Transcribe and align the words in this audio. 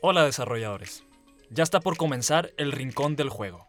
Hola 0.00 0.24
desarrolladores. 0.24 1.04
Ya 1.50 1.62
está 1.62 1.80
por 1.80 1.96
comenzar 1.96 2.52
el 2.56 2.72
Rincón 2.72 3.16
del 3.16 3.30
Juego. 3.30 3.66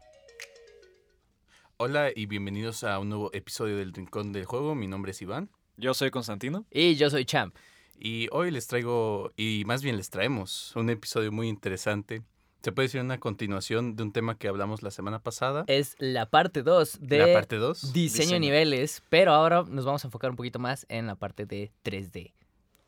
Hola 1.77 2.09
y 2.13 2.25
bienvenidos 2.25 2.83
a 2.83 2.99
un 2.99 3.09
nuevo 3.09 3.29
episodio 3.33 3.77
del 3.77 3.93
Rincón 3.93 4.33
del 4.33 4.45
Juego. 4.45 4.75
Mi 4.75 4.87
nombre 4.87 5.11
es 5.11 5.21
Iván 5.21 5.49
Yo 5.77 5.93
soy 5.93 6.11
Constantino. 6.11 6.65
Y 6.71 6.95
yo 6.95 7.09
soy 7.09 7.25
Champ. 7.25 7.55
y 7.97 8.27
hoy 8.31 8.51
les 8.51 8.67
traigo, 8.67 9.31
y 9.37 9.63
más 9.65 9.81
bien 9.83 9.97
les 9.97 10.09
traemos, 10.09 10.73
un 10.75 10.89
episodio 10.89 11.31
muy 11.31 11.47
interesante. 11.49 12.21
Se 12.61 12.73
puede 12.73 12.87
decir 12.87 12.99
una 13.01 13.19
continuación 13.19 13.95
de 13.95 14.03
un 14.03 14.11
tema 14.11 14.37
que 14.37 14.49
hablamos 14.49 14.83
la 14.83 14.91
semana 14.91 15.19
pasada, 15.19 15.63
Es 15.67 15.95
la 15.99 16.29
parte 16.29 16.61
2 16.61 16.99
de 17.01 17.17
la 17.19 17.33
parte 17.33 17.55
2. 17.55 17.93
diseño 17.93 18.33
de 18.33 18.39
niveles, 18.41 19.01
pero 19.09 19.31
ahora 19.31 19.63
nos 19.63 19.85
vamos 19.85 20.03
a 20.03 20.07
enfocar 20.07 20.29
un 20.29 20.35
poquito 20.35 20.59
más 20.59 20.85
en 20.89 21.07
la 21.07 21.15
parte 21.15 21.45
de 21.45 21.71
3D. 21.83 22.33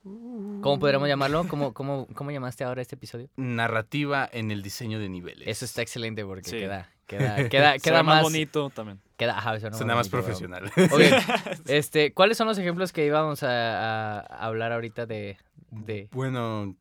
¿Cómo 0.04 0.80
podríamos 0.80 1.08
llamarlo? 1.08 1.48
¿Cómo, 1.48 1.74
cómo, 1.74 2.08
cómo 2.16 2.32
llamaste 2.32 2.64
ahora 2.64 2.82
este 2.82 2.96
episodio? 2.96 3.30
Narrativa 3.36 4.28
en 4.32 4.50
el 4.52 4.62
diseño 4.64 5.00
de 5.00 5.10
niveles. 5.10 5.48
Eso 5.48 5.66
está 5.66 5.82
excelente 5.82 6.26
porque 6.26 6.50
Sí. 6.50 6.58
queda, 6.58 6.90
queda, 7.06 7.50
queda, 7.50 7.78
queda 7.80 8.04
más 8.04 8.16
más, 8.16 8.24
bonito 8.24 8.70
también. 8.72 9.00
Queda, 9.18 9.38
ajá, 9.38 9.60
suena 9.60 9.78
Suena 9.78 9.96
más 9.96 10.10
bonito, 10.10 10.26
profesional. 10.28 10.72
Este, 11.68 12.14
¿cuáles 12.14 12.38
son 12.38 12.48
los 12.48 12.58
ejemplos 12.58 12.92
que 12.94 13.06
íbamos 13.06 13.44
a, 13.44 14.22
a 14.22 14.46
hablar 14.46 14.72
ahorita 14.72 15.06
de, 15.06 15.38
de 15.70 16.10
bueno, 16.12 16.76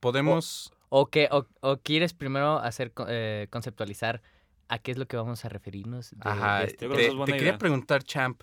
podemos... 0.00 0.70
o 0.90 1.06
que 1.06 1.28
o, 1.30 1.46
o 1.60 1.78
quieres 1.78 2.12
primero 2.12 2.58
hacer 2.58 2.92
eh, 3.08 3.46
conceptualizar 3.50 4.20
a 4.68 4.78
qué 4.80 4.90
es 4.90 4.98
lo 4.98 5.06
que 5.06 5.16
vamos 5.16 5.44
a 5.46 5.48
referirnos? 5.48 6.10
de- 6.10 6.16
Ajá, 6.20 6.60
de 6.60 6.66
te, 6.74 6.86
este- 6.86 7.10
te 7.24 7.32
quería 7.32 7.56
preguntar, 7.56 8.02
Champ, 8.02 8.42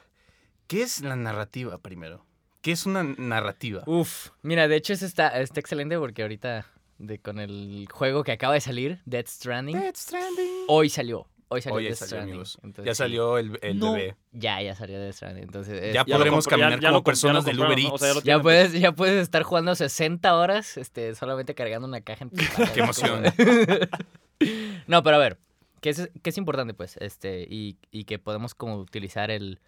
¿qué 0.68 0.82
es 0.82 1.02
la 1.02 1.16
narrativa 1.16 1.78
primero? 1.78 2.26
¿Qué 2.64 2.72
es 2.72 2.86
una 2.88 3.04
narrativa? 3.04 3.84
Uf, 3.86 4.30
mira, 4.42 4.68
de 4.68 4.76
hecho 4.78 4.94
eso 4.94 5.06
está, 5.06 5.40
está 5.40 5.60
excelente 5.60 6.00
porque 6.00 6.22
ahorita 6.24 6.66
de, 6.98 7.20
con 7.20 7.38
el 7.40 7.88
juego 7.92 8.24
que 8.24 8.32
acaba 8.32 8.54
de 8.56 8.62
salir, 8.62 9.02
Death 9.06 9.28
Stranding, 9.28 9.80
Death 9.80 9.98
Stranding. 9.98 10.48
hoy 10.70 10.90
salió. 10.90 11.28
Hoy 11.50 11.62
salió 11.62 11.76
Hoy 11.76 11.84
ya 11.84 11.90
Death 11.90 11.98
salió, 12.00 12.08
Stranding. 12.08 12.32
amigos. 12.34 12.58
entonces 12.64 12.86
Ya 12.86 12.96
salió 12.96 13.38
el, 13.38 13.60
el 13.62 13.78
No, 13.78 13.94
bebé. 13.94 14.16
Ya, 14.32 14.60
ya 14.62 14.74
salió 14.76 15.00
Death 15.00 15.14
Stranding. 15.14 15.44
Entonces, 15.44 15.80
es- 15.84 15.94
Ya 15.94 16.04
podremos 16.06 16.48
caminar 16.48 16.80
ya 16.80 16.90
como 16.90 17.04
personas 17.04 17.46
del 17.46 17.60
Uber 17.60 17.78
¿no? 17.80 17.94
O 17.94 17.98
sea, 18.00 18.08
ya 18.08 18.14
lo 18.14 18.20
Eats. 18.20 18.26
ya 18.26 18.42
puedes, 18.42 18.74
ya 18.74 18.92
puedes 18.94 19.22
estar 19.22 19.44
jugando 19.44 19.76
60 19.76 20.34
horas 20.36 20.78
este, 20.78 21.14
solamente 21.16 21.54
cargando 21.54 21.88
una 21.88 22.00
caja 22.02 22.24
en 22.24 22.30
tu. 22.32 22.38
Qué 22.74 22.80
emoción. 22.80 23.24
no, 24.88 25.04
pero 25.04 25.18
a 25.18 25.20
ver, 25.20 25.38
¿qué 25.82 25.90
es, 25.90 26.10
qué 26.22 26.30
es 26.30 26.38
importante, 26.38 26.74
pues? 26.74 26.96
Este, 27.02 27.46
y, 27.48 27.78
y 27.92 28.06
que 28.06 28.20
podemos 28.20 28.56
como 28.56 28.78
utilizar 28.78 29.30
el, 29.32 29.60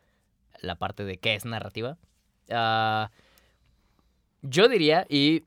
la 0.62 0.76
parte 0.76 1.04
de 1.04 1.18
qué 1.18 1.36
es 1.36 1.46
narrativa. 1.46 1.98
Ah, 2.50 3.10
yo 4.42 4.68
diría, 4.68 5.06
y 5.10 5.44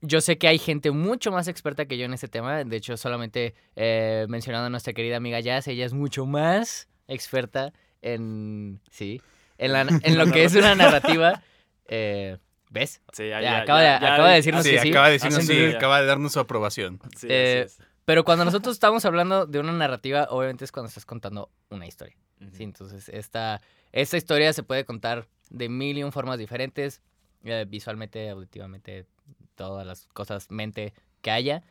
yo 0.00 0.20
sé 0.20 0.36
que 0.38 0.48
hay 0.48 0.58
gente 0.58 0.90
mucho 0.90 1.30
más 1.30 1.46
experta 1.48 1.86
que 1.86 1.96
yo 1.96 2.04
en 2.04 2.12
este 2.14 2.28
tema. 2.28 2.64
De 2.64 2.76
hecho, 2.76 2.96
solamente 2.96 3.54
eh, 3.76 4.26
mencionando 4.28 4.66
a 4.66 4.70
nuestra 4.70 4.92
querida 4.92 5.16
amiga 5.16 5.38
Jazz, 5.40 5.68
ella 5.68 5.84
es 5.86 5.92
mucho 5.92 6.26
más 6.26 6.88
experta 7.08 7.72
en. 8.00 8.80
Sí. 8.90 9.20
En, 9.58 9.72
la- 9.72 9.82
en 10.02 10.18
lo 10.18 10.26
que 10.32 10.44
es 10.44 10.54
una 10.56 10.74
narrativa. 10.74 11.42
Eh, 11.86 12.38
¿Ves? 12.70 13.00
Sí, 13.12 13.28
ya, 13.28 13.40
Ya, 13.42 13.58
acaba 13.58 13.82
ya- 13.82 13.94
de- 13.94 14.00
ya- 14.06 14.14
acaba 14.14 14.28
de 14.30 14.34
decirnos 14.36 14.64
Sí, 14.64 14.70
que 14.70 14.78
sí. 14.80 14.90
acaba 14.90 15.06
de 15.06 15.12
decirnos 15.12 15.38
Hacen 15.40 15.70
sí, 15.70 15.76
acaba 15.76 16.00
de 16.00 16.06
darnos 16.06 16.32
su 16.32 16.40
aprobación. 16.40 17.00
Sí, 17.16 17.26
Eh, 17.30 17.66
así 17.68 17.82
es. 17.82 17.88
Pero 18.04 18.24
cuando 18.24 18.44
nosotros 18.44 18.74
estamos 18.74 19.04
hablando 19.04 19.46
de 19.46 19.58
una 19.58 19.72
narrativa, 19.72 20.26
obviamente 20.30 20.64
es 20.64 20.72
cuando 20.72 20.88
estás 20.88 21.06
contando 21.06 21.50
una 21.70 21.86
historia. 21.86 22.16
Sí, 22.52 22.64
entonces 22.64 23.08
esta, 23.08 23.60
esta 23.92 24.16
historia 24.16 24.52
se 24.52 24.62
puede 24.62 24.84
contar 24.84 25.28
de 25.50 25.68
mil 25.68 25.96
y 25.96 26.02
un 26.02 26.12
formas 26.12 26.38
diferentes, 26.38 27.00
eh, 27.44 27.66
visualmente, 27.68 28.30
auditivamente, 28.30 29.06
todas 29.54 29.86
las 29.86 30.08
cosas, 30.08 30.50
mente 30.50 30.92
que 31.20 31.30
haya. 31.30 31.62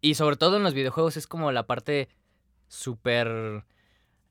Y 0.00 0.14
sobre 0.14 0.36
todo 0.36 0.58
en 0.58 0.62
los 0.62 0.74
videojuegos 0.74 1.16
es 1.16 1.26
como 1.26 1.50
la 1.52 1.66
parte 1.66 2.08
súper 2.68 3.64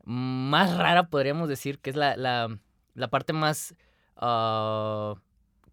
más 0.03 0.77
rara, 0.77 1.09
podríamos 1.09 1.49
decir, 1.49 1.79
que 1.79 1.89
es 1.89 1.95
la, 1.95 2.15
la, 2.15 2.59
la 2.93 3.07
parte 3.07 3.33
más 3.33 3.73
ah, 4.17 5.15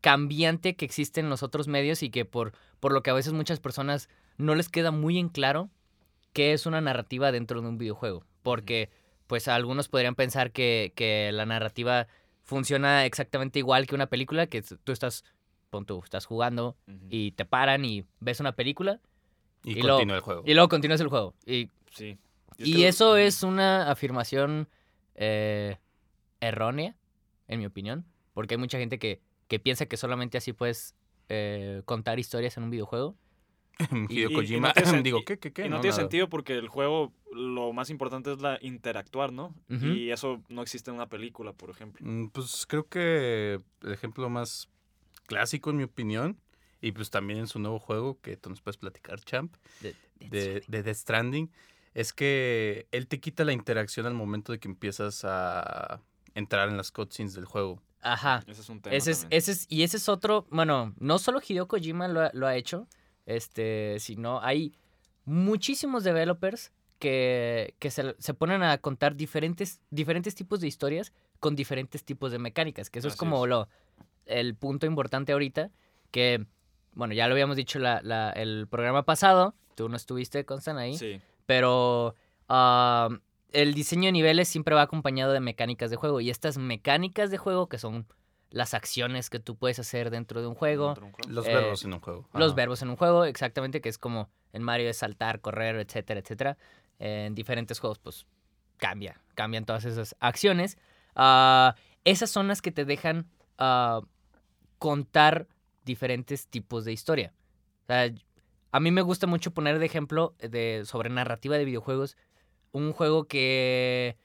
cambiante 0.01 0.77
que 0.77 0.85
existe 0.85 1.21
en 1.21 1.29
los 1.29 1.43
otros 1.43 1.69
medios 1.69 2.03
y 2.03 2.11
que 2.11 2.25
por, 2.25 2.53
por 2.79 2.93
lo 2.93 3.03
que 3.03 3.11
a 3.11 3.15
veces 3.15 3.33
muchas 3.33 3.61
personas 3.61 4.09
no 4.41 4.55
les 4.55 4.69
queda 4.69 4.91
muy 4.91 5.19
en 5.19 5.28
claro 5.28 5.71
qué 6.33 6.53
es 6.53 6.67
una 6.67 6.81
narrativa 6.81 7.33
dentro 7.33 7.61
de 7.62 7.69
un 7.69 7.78
videojuego. 7.78 8.25
Porque, 8.43 8.91
pues, 9.27 9.49
algunos 9.49 9.89
podrían 9.89 10.15
pensar 10.15 10.51
que, 10.53 10.93
que 10.97 11.31
la 11.33 11.47
narrativa 11.47 12.06
funciona 12.43 13.05
exactamente 13.06 13.59
igual 13.59 13.87
que 13.87 13.95
una 13.95 14.06
película, 14.09 14.47
que 14.47 14.62
tú 14.62 14.93
estás, 14.93 15.25
pon 15.71 15.87
tú, 15.87 16.01
estás 16.03 16.27
jugando 16.27 16.77
y 17.11 17.33
te 17.33 17.45
paran 17.45 17.84
y 17.84 18.05
ves 18.19 18.41
una 18.41 18.53
película 18.56 19.01
Y, 19.62 19.78
Y 19.78 19.83
continúa 19.83 20.17
el 20.17 20.23
juego. 20.23 20.43
y 20.47 20.55
luego 20.55 20.69
continúas 20.69 21.01
el 21.01 21.09
juego. 21.09 21.34
Y, 21.47 21.69
Sí. 21.93 22.19
y 22.57 22.84
eso 22.84 23.17
es 23.17 23.43
una 23.43 23.91
afirmación 23.91 24.69
eh, 25.17 25.77
errónea, 26.41 26.97
en 27.49 27.59
mi 27.61 27.67
opinión, 27.67 28.05
porque 28.33 28.55
hay 28.55 28.59
mucha 28.59 28.78
gente 28.78 28.99
que, 28.99 29.21
que 29.49 29.59
piensa 29.61 29.87
que 29.87 29.97
solamente 29.97 30.39
así 30.39 30.53
puedes 30.53 30.95
eh, 31.28 31.83
contar 31.84 32.19
historias 32.19 32.57
en 32.57 32.62
un 32.65 32.71
videojuego. 32.71 33.17
Hideo 34.09 34.31
y- 34.31 34.33
y 34.33 34.35
Kojima, 34.35 34.73
no 34.93 35.03
digo, 35.03 35.25
¿qué, 35.25 35.39
qué, 35.39 35.53
qué? 35.53 35.67
Y 35.67 35.69
no, 35.69 35.77
No, 35.77 35.81
tiene 35.81 35.93
nada. 35.93 36.03
sentido 36.03 36.29
porque 36.29 36.55
el 36.57 36.69
juego 36.69 37.13
lo 37.33 37.73
más 37.73 37.91
importante 37.91 38.33
es 38.33 38.41
la 38.41 38.59
interactuar, 38.61 39.33
¿no? 39.33 39.55
Y 39.69 40.11
eso 40.11 40.43
no 40.49 40.63
existe 40.63 40.91
en 40.91 40.97
una 40.97 41.09
película, 41.09 41.53
por 41.53 41.71
ejemplo. 41.71 42.05
Mm, 42.07 42.29
Pues 42.29 42.67
creo 42.67 42.87
que 42.89 43.61
el 43.83 43.93
ejemplo 43.93 44.29
más 44.29 44.69
clásico, 45.27 45.71
en 45.71 45.77
mi 45.77 45.85
opinión, 45.85 46.39
y 46.81 46.93
pues 46.93 47.11
también 47.11 47.41
en 47.41 47.47
su 47.47 47.59
nuevo 47.59 47.79
juego, 47.79 48.19
que 48.21 48.37
tú 48.37 48.51
nos 48.51 48.61
puedes 48.61 48.77
platicar, 48.79 49.21
Champ, 49.21 49.55
De- 49.81 49.95
de, 50.21 50.63
de 50.67 50.83
Death 50.83 50.97
Stranding, 50.97 51.51
es 51.95 52.13
que 52.13 52.87
él 52.93 53.07
te 53.07 53.21
quita 53.21 53.45
la 53.45 53.53
interacción 53.53 54.07
al 54.07 54.15
momento 54.15 54.53
de 54.53 54.59
que 54.61 54.69
empiezas 54.69 55.25
a 55.25 56.01
entrar 56.35 56.69
en 56.69 56.77
las 56.77 56.91
cutscenes 56.93 57.35
del 57.35 57.45
juego. 57.45 57.83
Ajá. 58.03 58.43
Ese 58.47 58.61
es 58.63 58.69
un 58.69 58.81
tema. 58.81 58.97
Ese 58.97 59.11
es, 59.11 59.27
ese 59.31 59.53
es, 59.53 59.67
y 59.69 59.83
ese 59.83 59.97
es 59.99 60.09
otro, 60.09 60.47
bueno, 60.51 60.95
no 60.99 61.19
solo 61.19 61.41
Hideo 61.47 61.69
Kojima 61.69 62.09
lo 62.09 62.21
ha, 62.23 62.31
lo 62.33 62.47
ha 62.47 62.57
hecho, 62.57 62.87
este, 63.37 63.97
sino 64.01 64.41
hay 64.43 64.73
muchísimos 65.25 66.05
developers 66.05 66.73
que, 66.99 67.75
que 67.79 67.91
se, 67.91 68.15
se 68.19 68.35
ponen 68.35 68.63
a 68.63 68.79
contar 68.79 69.15
diferentes, 69.17 69.81
diferentes 69.91 70.35
tipos 70.35 70.61
de 70.61 70.67
historias 70.69 71.13
con 71.39 71.57
diferentes 71.57 72.05
tipos 72.05 72.33
de 72.33 72.39
mecánicas, 72.39 72.91
que 72.91 72.99
eso 72.99 73.09
es 73.09 73.17
como 73.17 73.45
es. 73.45 73.51
lo, 73.51 73.69
el 74.27 74.55
punto 74.55 74.87
importante 74.87 75.33
ahorita, 75.33 75.71
que, 76.11 76.45
bueno, 76.93 77.15
ya 77.15 77.27
lo 77.29 77.33
habíamos 77.35 77.57
dicho 77.57 77.79
la, 77.79 78.01
la- 78.03 78.31
el 78.33 78.67
programa 78.69 79.05
pasado, 79.05 79.55
tú 79.75 79.89
no 79.89 79.97
estuviste, 79.97 80.45
Constan, 80.45 80.77
ahí, 80.77 80.97
Sí. 80.99 81.21
pero 81.47 82.15
ah, 82.49 83.09
el 83.53 83.73
diseño 83.75 84.07
de 84.07 84.13
niveles 84.13 84.49
siempre 84.49 84.75
va 84.75 84.83
acompañado 84.83 85.33
de 85.33 85.41
mecánicas 85.41 85.91
de 85.91 85.97
juego. 85.97 86.21
Y 86.21 86.29
estas 86.31 86.59
mecánicas 86.59 87.31
de 87.31 87.39
juego, 87.39 87.69
que 87.69 87.79
son 87.79 88.07
las 88.50 88.75
acciones 88.75 89.31
que 89.31 89.38
tú 89.38 89.56
puedes 89.56 89.78
hacer 89.78 90.11
dentro 90.11 90.41
de 90.41 90.49
un 90.49 90.55
juego, 90.55 90.87
Dentro 90.88 91.03
de 91.03 91.06
un 91.09 91.12
juego. 91.12 91.31
Los 91.33 91.47
Eh, 91.47 91.55
verbos 91.55 91.84
en 91.84 91.93
un 91.94 92.00
juego. 92.00 92.28
los 92.34 92.55
verbos 92.55 92.83
en 92.83 92.91
un 92.91 92.97
juego, 92.97 93.25
exactamente, 93.25 93.80
que 93.80 93.89
es 93.89 93.98
como 93.98 94.28
en 94.53 94.63
Mario 94.63 94.89
es 94.91 94.97
saltar, 94.98 95.41
correr, 95.41 95.77
etcétera, 95.77 96.21
etcétera. 96.21 96.57
En 96.98 97.34
diferentes 97.34 97.78
juegos, 97.78 97.98
pues 97.98 98.27
cambia, 98.77 99.21
cambian 99.34 99.65
todas 99.65 99.84
esas 99.84 100.16
acciones. 100.21 100.78
Ah, 101.15 101.75
esas 102.04 102.30
son 102.30 102.48
las 102.48 102.60
que 102.60 102.72
te 102.72 102.84
dejan 102.84 103.30
ah, 103.59 104.01
contar 104.78 105.47
diferentes 105.84 106.48
tipos 106.48 106.84
de 106.84 106.92
historia. 106.92 107.33
O 107.84 107.86
sea, 107.86 108.10
a 108.72 108.80
mí 108.80 108.91
me 108.91 109.03
gusta 109.03 109.27
mucho 109.27 109.53
poner 109.53 109.78
de 109.78 109.86
ejemplo 109.86 110.34
de, 110.39 110.83
sobre 110.86 111.09
narrativa 111.10 111.57
de 111.57 111.65
videojuegos 111.65 112.16
un 112.72 112.92
juego 112.92 113.25
que 113.25 114.16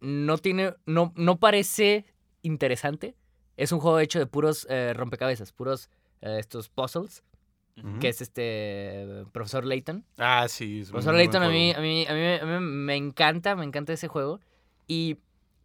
no 0.00 0.38
tiene, 0.38 0.74
no, 0.86 1.12
no 1.16 1.38
parece 1.38 2.04
interesante. 2.44 3.14
Es 3.56 3.72
un 3.72 3.80
juego 3.80 3.98
hecho 3.98 4.18
de 4.18 4.26
puros 4.26 4.66
eh, 4.70 4.92
rompecabezas, 4.94 5.52
puros 5.52 5.90
eh, 6.20 6.36
estos 6.38 6.68
puzzles, 6.68 7.22
que 8.00 8.08
es 8.08 8.20
este 8.20 9.24
Profesor 9.32 9.64
Layton. 9.64 10.04
Ah, 10.18 10.46
sí. 10.48 10.80
Es 10.80 10.86
un 10.88 10.92
Profesor 10.92 11.14
muy 11.14 11.26
buen 11.26 11.26
Layton 11.26 11.42
a 11.42 11.48
mí, 11.48 11.72
a, 11.72 11.80
mí, 11.80 12.06
a, 12.06 12.12
mí, 12.12 12.20
me- 12.20 12.40
a 12.40 12.46
mí 12.60 12.66
me 12.66 12.94
encanta, 12.96 13.56
me 13.56 13.64
encanta 13.64 13.92
ese 13.92 14.06
juego. 14.06 14.38
Y 14.86 15.18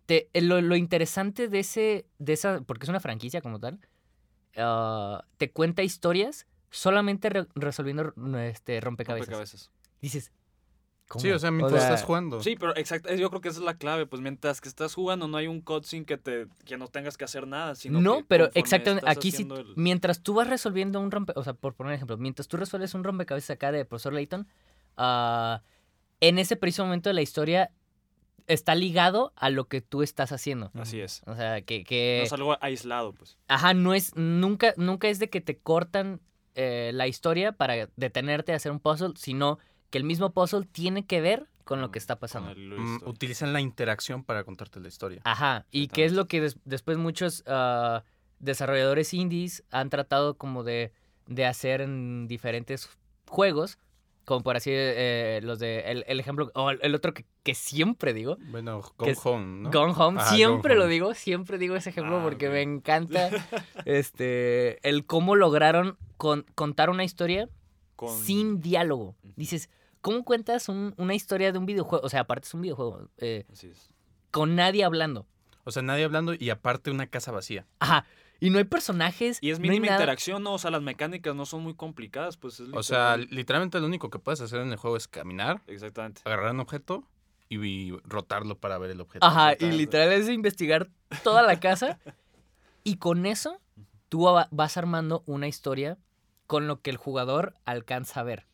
te- 0.07 0.27
eh, 0.33 0.41
lo, 0.41 0.59
lo 0.61 0.75
interesante 0.75 1.47
de 1.49 1.59
ese, 1.59 2.07
de 2.17 2.33
esa, 2.33 2.61
porque 2.61 2.85
es 2.85 2.89
una 2.89 2.99
franquicia 2.99 3.41
como 3.41 3.59
tal, 3.59 3.79
ah, 4.57 5.23
te 5.37 5.51
cuenta 5.51 5.83
historias 5.83 6.47
solamente 6.71 7.29
re- 7.29 7.47
resolviendo 7.55 8.13
este, 8.39 8.79
rompecabezas. 8.81 9.27
Rompecabezas. 9.27 9.71
Dices, 10.01 10.31
¿cómo? 11.09 11.21
Sí, 11.21 11.29
o 11.31 11.37
sea, 11.39 11.51
mientras 11.51 11.81
sea, 11.81 11.89
estás 11.95 12.05
jugando. 12.05 12.41
Sí, 12.41 12.55
pero 12.57 12.73
exacto, 12.77 13.13
yo 13.13 13.29
creo 13.29 13.41
que 13.41 13.49
esa 13.49 13.59
es 13.59 13.65
la 13.65 13.73
clave, 13.75 14.05
pues 14.05 14.21
mientras 14.21 14.61
que 14.61 14.69
estás 14.69 14.93
jugando 14.95 15.27
no 15.27 15.35
hay 15.35 15.47
un 15.47 15.59
cutscene 15.59 16.05
que 16.05 16.17
te 16.17 16.47
que 16.63 16.77
no 16.77 16.87
tengas 16.87 17.17
que 17.17 17.25
hacer 17.25 17.45
nada, 17.47 17.75
sino 17.75 17.99
No, 17.99 18.19
que 18.19 18.23
pero 18.29 18.49
exactamente, 18.53 19.05
aquí 19.09 19.31
sí, 19.31 19.45
el- 19.51 19.73
mientras 19.75 20.21
tú 20.23 20.35
vas 20.35 20.47
resolviendo 20.47 21.01
un 21.01 21.11
rompe, 21.11 21.33
o 21.35 21.43
sea, 21.43 21.53
por 21.53 21.73
poner 21.73 21.93
ejemplo, 21.95 22.15
mientras 22.17 22.47
tú 22.47 22.55
resuelves 22.55 22.93
un 22.93 23.03
rompecabezas 23.03 23.49
acá 23.49 23.73
de 23.73 23.83
profesor 23.83 24.13
Layton, 24.13 24.47
ah, 24.95 25.61
en 26.21 26.39
ese 26.39 26.55
preciso 26.55 26.83
momento 26.85 27.09
de 27.09 27.13
la 27.15 27.21
historia 27.21 27.71
está 28.47 28.73
ligado 28.73 29.31
a 29.35 29.49
lo 29.51 29.67
que 29.67 29.81
tú 29.81 30.01
estás 30.01 30.31
haciendo. 30.31 30.71
Así 30.73 30.99
es. 30.99 31.21
O 31.27 31.35
sea, 31.35 31.61
que, 31.61 31.83
que 31.83 32.17
No 32.21 32.25
es 32.25 32.33
algo 32.33 32.57
aislado, 32.61 33.13
pues. 33.13 33.37
ajá, 33.47 33.73
no 33.75 33.93
es, 33.93 34.15
nunca, 34.15 34.73
nunca 34.75 35.07
es 35.07 35.19
de 35.19 35.29
que 35.29 35.39
te 35.39 35.57
cortan 35.59 36.19
eh, 36.55 36.91
la 36.93 37.07
historia 37.07 37.51
para 37.51 37.87
detenerte 37.95 38.51
a 38.51 38.55
hacer 38.55 38.71
un 38.71 38.79
puzzle, 38.79 39.13
sino 39.17 39.59
que 39.89 39.97
el 39.97 40.03
mismo 40.03 40.31
puzzle 40.31 40.65
tiene 40.71 41.05
que 41.05 41.21
ver 41.21 41.47
con 41.63 41.81
lo 41.81 41.91
que 41.91 41.99
está 41.99 42.19
pasando. 42.19 42.53
De 42.55 42.55
Mm, 42.77 43.01
utilizan 43.05 43.53
la 43.53 43.61
interacción 43.61 44.23
para 44.23 44.43
contarte 44.43 44.79
la 44.79 44.87
historia. 44.87 45.21
Ajá, 45.23 45.65
y 45.71 45.87
que 45.87 46.05
es 46.05 46.13
lo 46.13 46.27
que 46.27 46.41
des- 46.41 46.57
después 46.65 46.97
muchos 46.97 47.43
ah, 47.47 48.03
desarrolladores 48.39 49.13
indies 49.13 49.63
han 49.69 49.89
tratado 49.89 50.35
como 50.37 50.63
de, 50.63 50.91
de 51.27 51.45
hacer 51.45 51.81
en 51.81 52.27
diferentes 52.27 52.89
juegos, 53.27 53.77
como 54.25 54.41
por 54.43 54.55
así 54.57 54.69
eh, 54.73 55.41
los 55.43 55.59
de, 55.59 55.81
el, 55.91 56.03
el 56.07 56.19
ejemplo, 56.19 56.51
o 56.55 56.69
el, 56.71 56.79
el 56.81 56.95
otro 56.95 57.13
que, 57.13 57.25
que 57.43 57.53
siempre 57.55 58.13
digo, 58.13 58.37
Bueno, 58.39 58.81
Gone 58.97 59.15
Home, 59.23 59.45
¿no? 59.63 59.71
Gone 59.71 59.93
Home, 59.95 60.19
Ajá, 60.19 60.29
siempre 60.35 60.73
Gone 60.73 60.75
lo 60.79 60.83
Home. 60.85 60.93
digo, 60.93 61.13
siempre 61.15 61.57
digo 61.57 61.75
ese 61.75 61.89
ejemplo 61.91 62.19
Ah, 62.19 62.23
porque 62.23 62.49
me 62.49 62.61
encanta 62.61 63.29
este 63.85 64.87
el 64.87 65.05
cómo 65.05 65.35
lograron 65.35 65.97
con- 66.17 66.45
contar 66.55 66.89
una 66.89 67.03
historia 67.03 67.49
Con- 67.95 68.17
sin 68.17 68.61
diálogo. 68.61 69.15
Dices, 69.35 69.69
¿cómo 70.01 70.23
cuentas 70.23 70.69
un- 70.69 70.93
una 70.97 71.13
historia 71.15 71.51
de 71.51 71.57
un 71.59 71.65
videojuego? 71.65 72.05
O 72.05 72.09
sea, 72.09 72.21
aparte 72.21 72.47
es 72.47 72.53
un 72.53 72.61
videojuego, 72.61 73.09
eh, 73.17 73.45
Así 73.51 73.67
es. 73.67 73.89
con 74.31 74.55
nadie 74.55 74.83
hablando. 74.83 75.25
O 75.63 75.71
sea, 75.71 75.81
nadie 75.81 76.03
hablando 76.05 76.33
y 76.33 76.49
aparte 76.49 76.89
una 76.91 77.07
casa 77.07 77.31
vacía. 77.31 77.65
Ajá. 77.79 78.05
Y 78.41 78.49
no 78.51 78.57
hay 78.57 78.63
personajes. 78.63 79.37
Y 79.41 79.51
es 79.51 79.59
mínima 79.59 79.87
interacción, 79.87 80.41
¿no? 80.43 80.53
O 80.53 80.57
sea, 80.57 80.71
las 80.71 80.81
mecánicas 80.81 81.35
no 81.35 81.45
son 81.45 81.61
muy 81.61 81.73
complicadas, 81.75 82.37
pues 82.37 82.59
es 82.61 82.69
O 82.73 82.81
sea, 82.83 83.17
literal- 83.17 83.35
literalmente 83.35 83.79
lo 83.81 83.85
único 83.87 84.09
que 84.09 84.17
puedes 84.19 84.39
hacer 84.41 84.61
en 84.61 84.71
el 84.71 84.77
juego 84.77 84.95
es 84.95 85.07
caminar, 85.09 85.61
Exactamente. 85.67 86.21
agarrar 86.23 86.53
un 86.53 86.61
objeto 86.61 87.03
y, 87.49 87.59
y 87.65 87.91
rotarlo 88.05 88.57
para 88.57 88.77
ver 88.77 88.91
el 88.91 89.01
objeto. 89.01 89.25
Ajá, 89.25 89.53
y 89.59 89.71
literal 89.71 90.11
es 90.13 90.29
investigar 90.29 90.89
toda 91.23 91.41
la 91.43 91.59
casa. 91.59 91.99
y 92.85 92.95
con 92.95 93.25
eso, 93.25 93.59
tú 94.07 94.21
va- 94.23 94.47
vas 94.51 94.77
armando 94.77 95.23
una 95.25 95.47
historia 95.47 95.97
con 96.47 96.65
lo 96.67 96.81
que 96.81 96.89
el 96.91 96.97
jugador 96.97 97.55
alcanza 97.65 98.21
a 98.21 98.23
ver. 98.23 98.45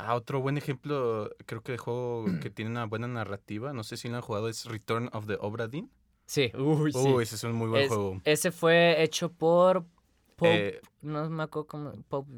Ah, 0.00 0.14
otro 0.14 0.40
buen 0.40 0.56
ejemplo, 0.56 1.28
creo 1.44 1.62
que 1.62 1.72
de 1.72 1.78
juego 1.78 2.24
que 2.40 2.50
tiene 2.50 2.70
una 2.70 2.84
buena 2.86 3.08
narrativa, 3.08 3.72
no 3.72 3.82
sé 3.82 3.96
si 3.96 4.08
lo 4.08 4.16
han 4.16 4.22
jugado, 4.22 4.48
es 4.48 4.64
Return 4.66 5.10
of 5.12 5.26
the 5.26 5.36
Obra 5.40 5.66
Dinn. 5.66 5.90
Sí. 6.26 6.52
Uy, 6.54 6.92
Uy, 6.94 7.22
ese 7.24 7.34
es 7.34 7.42
un 7.44 7.52
muy 7.54 7.68
buen 7.68 7.82
Es- 7.82 7.88
juego. 7.88 8.20
Ese 8.24 8.52
fue 8.52 9.02
hecho 9.02 9.32
por. 9.32 9.84
Pope- 10.36 10.68
Eh, 10.76 10.80
no 11.02 11.28
me 11.30 11.42
acuerdo 11.42 11.66
cómo. 11.66 11.92
Pope- 12.08 12.30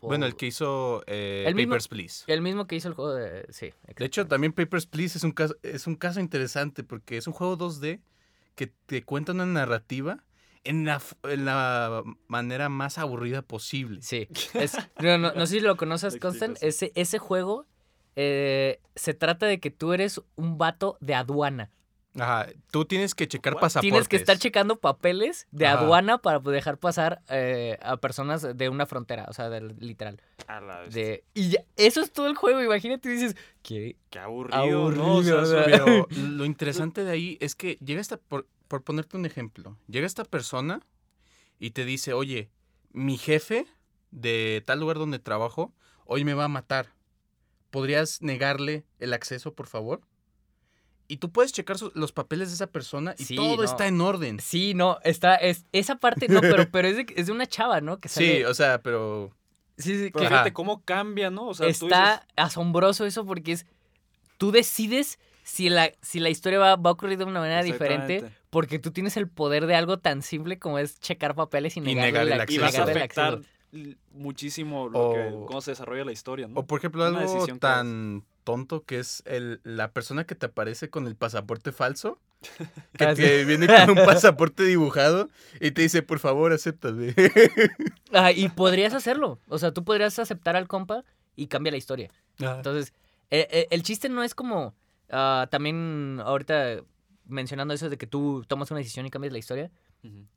bueno, 0.00 0.26
el 0.26 0.36
que 0.36 0.46
hizo 0.46 1.02
eh, 1.06 1.44
El 1.46 1.54
mismo- 1.54 1.70
Papers, 1.72 1.88
Please. 1.88 2.24
El 2.32 2.40
mismo 2.42 2.66
que 2.66 2.76
hizo 2.76 2.88
el 2.88 2.94
juego 2.94 3.14
de. 3.14 3.46
Sí. 3.50 3.72
De 3.96 4.04
hecho, 4.04 4.26
también 4.26 4.52
Papers, 4.52 4.86
Please 4.86 5.16
es 5.18 5.24
un, 5.24 5.32
caso, 5.32 5.56
es 5.62 5.86
un 5.86 5.96
caso 5.96 6.20
interesante 6.20 6.82
porque 6.84 7.16
es 7.16 7.26
un 7.26 7.32
juego 7.32 7.56
2D 7.58 8.00
que 8.54 8.66
te 8.86 9.02
cuenta 9.02 9.32
una 9.32 9.46
narrativa 9.46 10.22
en 10.64 10.84
la, 10.86 11.00
en 11.24 11.44
la 11.44 12.02
manera 12.26 12.68
más 12.68 12.98
aburrida 12.98 13.42
posible. 13.42 14.00
Sí. 14.02 14.28
Es- 14.54 14.76
no, 15.00 15.18
no- 15.18 15.32
no 15.34 15.46
sé 15.46 15.56
si 15.56 15.60
lo 15.60 15.76
conoces, 15.76 16.16
Constant. 16.18 16.58
Ese, 16.62 16.92
ese 16.94 17.18
juego 17.18 17.66
eh, 18.16 18.80
se 18.94 19.14
trata 19.14 19.46
de 19.46 19.60
que 19.60 19.70
tú 19.70 19.92
eres 19.92 20.20
un 20.36 20.56
vato 20.58 20.96
de 21.00 21.14
aduana. 21.14 21.70
Ajá, 22.18 22.46
tú 22.70 22.84
tienes 22.84 23.14
que 23.14 23.26
checar 23.26 23.54
pasaportes. 23.54 23.80
Tienes 23.90 24.08
que 24.08 24.16
estar 24.16 24.38
checando 24.38 24.76
papeles 24.78 25.48
de 25.50 25.66
Ajá. 25.66 25.80
aduana 25.80 26.18
para 26.18 26.38
dejar 26.38 26.78
pasar 26.78 27.22
eh, 27.28 27.76
a 27.82 27.96
personas 27.96 28.56
de 28.56 28.68
una 28.68 28.86
frontera, 28.86 29.26
o 29.28 29.32
sea, 29.32 29.50
del- 29.50 29.74
literal. 29.80 30.20
A 30.46 30.60
la 30.60 30.80
bestia. 30.80 31.02
De, 31.02 31.24
y 31.34 31.50
ya, 31.50 31.64
eso 31.76 32.00
es 32.00 32.12
todo 32.12 32.28
el 32.28 32.36
juego, 32.36 32.62
imagínate, 32.62 33.08
dices, 33.08 33.34
¿qué? 33.62 33.96
Qué 34.10 34.18
aburrido, 34.20 34.92
Pero 35.64 36.06
lo 36.10 36.44
interesante 36.44 37.02
de 37.02 37.10
ahí 37.10 37.36
es 37.40 37.56
que 37.56 37.78
llega 37.84 38.00
esta, 38.00 38.16
por, 38.16 38.46
por 38.68 38.84
ponerte 38.84 39.16
un 39.16 39.26
ejemplo, 39.26 39.76
llega 39.88 40.06
esta 40.06 40.24
persona 40.24 40.80
y 41.58 41.70
te 41.70 41.84
dice, 41.84 42.12
oye, 42.12 42.50
mi 42.92 43.18
jefe 43.18 43.66
de 44.12 44.62
tal 44.64 44.78
lugar 44.78 44.98
donde 44.98 45.18
trabajo 45.18 45.72
hoy 46.04 46.24
me 46.24 46.34
va 46.34 46.44
a 46.44 46.48
matar. 46.48 46.92
¿Podrías 47.70 48.22
negarle 48.22 48.84
el 49.00 49.12
acceso, 49.12 49.52
por 49.54 49.66
favor? 49.66 50.00
Y 51.06 51.18
tú 51.18 51.30
puedes 51.30 51.52
checar 51.52 51.76
su- 51.78 51.92
los 51.94 52.12
papeles 52.12 52.48
de 52.48 52.54
esa 52.54 52.66
persona 52.66 53.14
y 53.18 53.24
Sí, 53.24 53.36
todo 53.36 53.56
no. 53.56 53.62
está 53.62 53.86
en 53.86 54.00
orden. 54.00 54.40
Sí, 54.40 54.72
no, 54.74 54.98
está, 55.04 55.34
es, 55.36 55.66
esa 55.72 55.96
parte 55.96 56.28
no, 56.28 56.40
pero, 56.40 56.70
pero 56.70 56.88
es, 56.88 56.96
de, 56.96 57.06
es 57.16 57.26
de 57.26 57.32
una 57.32 57.46
chava, 57.46 57.80
¿no? 57.82 57.98
Que 57.98 58.08
Sí, 58.08 58.42
o 58.44 58.54
sea, 58.54 58.80
pero... 58.80 59.30
sí, 59.76 59.90
sí, 59.98 60.10
Pero 60.10 60.12
que 60.12 60.18
Ajá. 60.26 60.28
fíjate 60.28 60.52
cómo 60.54 60.82
cambia, 60.82 61.30
¿no? 61.30 61.48
O 61.48 61.54
sea, 61.54 61.66
tú 61.66 61.88
está 61.88 62.12
dices, 62.14 62.28
asombroso 62.36 63.04
eso 63.04 63.26
porque 63.26 63.52
es, 63.52 63.66
tú 64.38 64.50
decides 64.50 65.18
si 65.42 65.68
la, 65.68 65.92
si 66.00 66.20
la 66.20 66.30
historia 66.30 66.58
va, 66.58 66.76
va 66.76 66.88
a 66.88 66.92
ocurrir 66.94 67.18
de 67.18 67.24
una 67.24 67.40
manera 67.40 67.62
diferente 67.62 68.24
porque 68.48 68.78
tú 68.78 68.90
tienes 68.90 69.18
el 69.18 69.28
poder 69.28 69.66
de 69.66 69.74
algo 69.74 69.98
tan 69.98 70.22
simple 70.22 70.58
como 70.58 70.78
es 70.78 70.98
checar 71.00 71.34
papeles 71.34 71.76
y, 71.76 71.80
Y 71.80 71.82
negarle 71.82 72.06
negar 72.12 72.22
el 72.22 72.28
la- 72.38 72.44
y 72.48 72.58
vas 72.58 72.68
a 72.74 72.78
negarle 72.78 72.92
el 72.92 72.98
afectar 72.98 73.34
acceso. 73.34 73.96
muchísimo 74.12 74.88
lo 74.88 75.10
que, 75.10 75.18
O- 75.34 75.46
cómo 75.46 75.60
se 75.60 75.72
desarrolla 75.72 76.04
la 76.04 76.12
historia, 76.12 76.48
¿no? 76.48 76.60
O 76.60 76.66
por 76.66 76.78
ejemplo, 76.78 77.02
Una 77.02 77.08
algo 77.20 77.20
decisión 77.20 77.58
que 77.58 77.60
tan 77.60 78.24
tonto 78.44 78.84
que 78.84 78.98
es 78.98 79.22
el, 79.26 79.60
la 79.64 79.92
persona 79.92 80.24
que 80.24 80.34
te 80.34 80.46
aparece 80.46 80.90
con 80.90 81.06
el 81.06 81.16
pasaporte 81.16 81.72
falso, 81.72 82.20
que 82.98 83.04
Ah, 83.04 83.14
te 83.14 83.40
sí. 83.40 83.44
viene 83.46 83.66
con 83.66 83.98
un 83.98 84.04
pasaporte 84.06 84.62
dibujado 84.64 85.28
y 85.60 85.70
te 85.72 85.82
dice, 85.82 86.02
por 86.02 86.18
favor, 86.18 86.52
acéptame. 86.52 87.14
Ah, 88.12 88.30
y 88.30 88.48
podrías 88.48 88.94
hacerlo. 88.94 89.40
O 89.48 89.58
sea, 89.58 89.72
tú 89.72 89.82
podrías 89.84 90.18
aceptar 90.20 90.54
al 90.54 90.68
compa 90.68 91.04
y 91.34 91.48
cambia 91.48 91.72
la 91.72 91.78
historia. 91.78 92.10
Entonces, 92.38 92.92
eh, 93.30 93.48
eh, 93.50 93.66
el 93.70 93.82
chiste 93.82 94.08
no 94.08 94.22
es 94.22 94.34
como. 94.36 94.74
ah, 95.10 95.48
también 95.50 96.20
ahorita 96.24 96.82
mencionando 97.26 97.74
eso 97.74 97.88
de 97.90 97.96
que 97.98 98.06
tú 98.06 98.44
tomas 98.46 98.70
una 98.70 98.78
decisión 98.78 99.04
y 99.06 99.10
cambias 99.10 99.32
la 99.32 99.38
historia. 99.40 99.70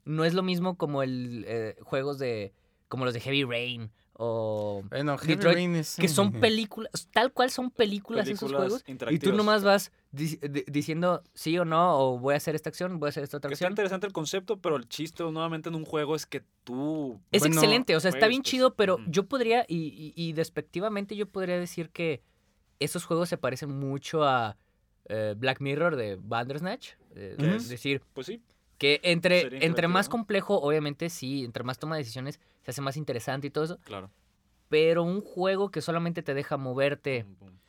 No 0.06 0.24
es 0.24 0.34
lo 0.34 0.42
mismo 0.44 0.78
como 0.78 1.04
el 1.04 1.44
eh, 1.48 1.76
juegos 1.82 2.18
de. 2.18 2.54
como 2.88 3.04
los 3.06 3.14
de 3.14 3.20
Heavy 3.20 3.44
Rain. 3.44 3.92
O. 4.20 4.82
Bueno, 4.90 5.16
Detroit, 5.18 5.56
Rain 5.56 5.76
es- 5.76 5.96
Que 5.96 6.08
son 6.08 6.32
películas. 6.32 6.92
Tal 7.12 7.32
cual 7.32 7.52
son 7.52 7.70
películas, 7.70 8.28
esos 8.28 8.52
juegos. 8.52 8.84
Y 9.12 9.20
tú 9.20 9.32
nomás 9.34 9.64
vas 9.64 9.92
di- 10.12 10.38
di- 10.38 10.64
diciendo 10.68 11.22
sí 11.36 11.58
o 11.60 11.66
no. 11.66 12.00
O 12.00 12.18
voy 12.20 12.34
a 12.34 12.38
hacer 12.38 12.56
esta 12.56 12.70
acción, 12.70 13.00
voy 13.00 13.08
a 13.08 13.10
hacer 13.10 13.24
esta 13.24 13.38
otra 13.38 13.50
Que 13.50 13.54
está 13.54 13.66
acción. 13.66 13.74
interesante 13.74 14.08
el 14.08 14.14
concepto, 14.14 14.58
pero 14.60 14.76
el 14.76 14.90
chiste 14.90 15.24
nuevamente 15.24 15.70
en 15.70 15.76
un 15.76 15.86
juego 15.86 16.16
es 16.16 16.26
que 16.26 16.44
tú... 16.64 17.20
Es 17.32 17.42
Bueno, 17.42 17.56
excelente, 17.56 17.96
o 17.96 18.00
sea, 18.00 18.10
está 18.10 18.28
bien 18.28 18.42
pues. 18.42 18.50
chido, 18.52 18.74
pero 18.76 18.98
yo 19.08 19.28
podría, 19.28 19.66
y, 19.68 19.76
y, 19.78 20.14
y 20.16 20.34
despectivamente 20.34 21.16
yo 21.16 21.28
podría 21.30 21.60
decir 21.60 21.90
que 21.92 22.22
esos 22.80 23.06
juegos 23.06 23.30
se 23.30 23.38
parecen 23.38 23.70
mucho 23.72 24.24
a 24.24 24.58
eh, 25.10 25.36
Black 25.38 25.62
Mirror 25.62 25.96
de 25.96 26.18
Bandersnatch. 26.20 26.94
eh, 27.16 27.36
¿Qué 27.40 27.56
Es 27.56 27.64
es? 27.64 27.70
decir, 27.70 28.02
Pues 28.14 28.28
sí, 28.28 28.42
que 28.78 29.00
entre, 29.04 29.66
entre 29.66 29.88
más 29.88 30.10
complejo, 30.10 30.60
obviamente 30.62 31.10
sí, 31.10 31.44
entre 31.44 31.64
más 31.64 31.80
toma 31.80 31.96
de 31.96 32.02
decisiones, 32.04 32.40
se 32.64 32.72
hace 32.72 32.82
más 32.82 32.98
interesante 32.98 33.48
y 33.48 33.50
todo 33.50 33.64
eso, 33.64 33.78
claro. 33.84 34.12
pero 34.70 35.04
un 35.04 35.22
juego 35.22 35.72
que 35.72 35.82
solamente 35.82 36.22
te 36.24 36.34
deja 36.34 36.58
moverte 36.58 37.26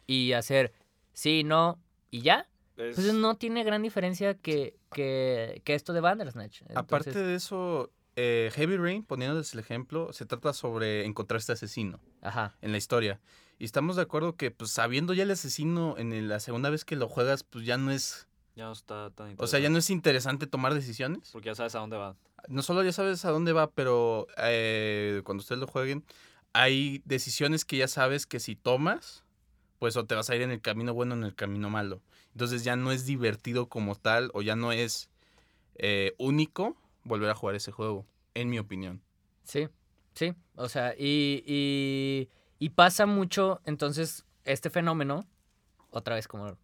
y 0.07 0.33
hacer 0.33 0.73
sí, 1.13 1.45
no, 1.45 1.79
y 2.11 2.23
ya, 2.23 2.49
Es- 2.77 2.95
pues 2.97 3.13
no 3.15 3.37
tiene 3.37 3.65
gran 3.65 3.83
diferencia 3.83 4.35
que, 4.35 4.77
que, 4.93 5.63
que 5.65 5.75
esto 5.75 5.93
de 5.93 6.01
Bandersnatch. 6.01 6.63
Aparte 6.75 7.11
Entonces, 7.11 7.27
de 7.27 7.35
eso, 7.35 7.91
eh, 8.17 8.51
Heavy 8.55 8.77
Rain, 8.77 9.03
poniéndoles 9.05 9.53
el 9.55 9.61
ejemplo, 9.61 10.13
se 10.13 10.27
trata 10.27 10.53
sobre 10.53 11.05
encontrar 11.05 11.39
este 11.39 11.53
asesino 11.53 12.01
Ajá. 12.23 12.57
en 12.61 12.73
la 12.73 12.79
historia. 12.79 13.21
Y 13.59 13.65
estamos 13.65 13.97
de 13.97 14.03
acuerdo 14.03 14.37
que, 14.37 14.51
pues, 14.53 14.71
sabiendo 14.71 15.13
ya 15.15 15.25
el 15.25 15.31
asesino 15.33 15.97
en 15.99 16.13
el- 16.13 16.29
la 16.29 16.39
segunda 16.39 16.71
vez 16.71 16.85
que 16.85 16.95
lo 16.97 17.09
juegas, 17.09 17.43
pues 17.45 17.65
ya 17.65 17.77
no 17.79 17.91
es... 17.91 18.29
Ya 18.59 18.65
no 18.65 18.73
está 18.73 19.11
tan 19.11 19.37
O 19.39 19.47
sea, 19.47 19.61
ya 19.61 19.71
no 19.71 19.79
es 19.79 19.89
interesante 19.89 20.49
tomar 20.49 20.75
decisiones. 20.75 21.31
Porque 21.31 21.47
ya 21.47 21.55
sabes 21.55 21.77
a 21.77 21.79
dónde 21.79 21.97
va. 21.97 22.17
No 22.49 22.63
solo 22.63 22.83
ya 22.83 22.91
sabes 22.91 23.25
a 23.25 23.31
dónde 23.31 23.53
va, 23.53 23.71
pero 23.71 24.27
eh, 24.37 25.23
cuando 25.25 25.43
ustedes 25.43 25.61
lo 25.61 25.69
jueguen, 25.69 26.05
hay 26.53 27.01
decisiones 27.05 27.65
que 27.65 27.77
ya 27.77 27.87
sabes 27.87 28.27
que 28.27 28.41
si 28.41 28.57
tomas, 28.57 29.23
pues 29.79 29.97
o 29.97 30.07
te 30.07 30.17
vas 30.17 30.29
a 30.29 30.35
ir 30.35 30.43
en 30.43 30.51
el 30.51 30.61
camino 30.61 30.93
bueno 30.93 31.15
o 31.15 31.19
en 31.19 31.23
el 31.23 31.37
camino 31.37 31.71
malo. 31.71 32.03
Entonces 32.33 32.65
ya 32.65 32.75
no 32.75 32.91
es 32.91 33.07
divertido 33.07 33.69
como 33.69 33.95
tal 33.95 34.33
o 34.35 34.43
ya 34.43 34.57
no 34.57 34.73
es 34.73 35.09
eh, 35.77 36.17
único 36.19 36.77
volver 37.05 37.31
a 37.31 37.37
jugar 37.37 37.55
ese 37.55 37.71
juego, 37.71 38.07
en 38.35 38.51
mi 38.51 38.59
opinión. 38.59 39.01
Sí, 39.45 39.69
sí. 40.15 40.35
O 40.57 40.69
sea, 40.69 40.97
y, 40.99 41.45
y, 41.47 42.29
y 42.59 42.71
pasa 42.71 43.07
mucho, 43.07 43.61
entonces, 43.65 44.25
este 44.45 44.69
fenómeno, 44.69 45.29
otra 45.91 46.17
vez 46.17 46.27
como 46.27 46.59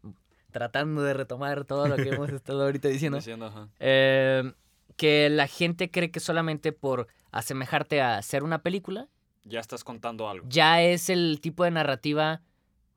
tratando 0.55 1.03
de 1.03 1.13
retomar 1.13 1.65
todo 1.65 1.89
lo 1.89 1.97
que 1.97 2.09
hemos 2.11 2.31
estado 2.33 2.63
ahorita 2.63 2.89
diciendo, 2.89 3.19
Diciendo, 3.19 3.47
ajá. 3.47 3.69
eh, 3.81 4.53
que 4.97 5.29
la 5.29 5.47
gente 5.49 5.91
cree 5.91 6.11
que 6.13 6.21
solamente 6.21 6.73
por 6.73 7.09
asemejarte 7.33 8.01
a 8.01 8.17
hacer 8.17 8.45
una 8.45 8.63
película, 8.63 9.09
Ya 9.45 9.59
estás 9.61 9.83
contando 9.83 10.29
algo. 10.29 10.47
ya 10.49 10.81
es 10.81 11.11
el 11.11 11.41
tipo 11.43 11.65
de 11.65 11.73
narrativa 11.73 12.41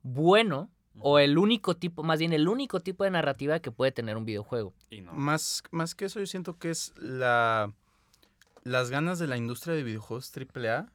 bueno 0.04 0.70
o 1.00 1.20
el 1.20 1.38
único 1.38 1.76
tipo, 1.76 2.04
más 2.04 2.20
bien 2.20 2.34
el 2.34 2.48
único 2.48 2.80
tipo 2.80 3.04
de 3.04 3.10
narrativa 3.12 3.60
que 3.60 3.72
puede 3.72 3.92
tener 3.92 4.16
un 4.18 4.26
videojuego. 4.26 4.74
Y 4.90 5.02
no. 5.02 5.14
Más, 5.14 5.64
más 5.72 5.94
que 5.96 6.06
eso, 6.06 6.20
yo 6.20 6.26
siento 6.28 6.58
que 6.58 6.70
es 6.70 6.94
la 6.98 7.72
las 8.64 8.90
ganas 8.90 9.18
de 9.18 9.28
la 9.28 9.38
industria 9.38 9.74
de 9.76 9.84
videojuegos 9.84 10.32
AAA 10.36 10.88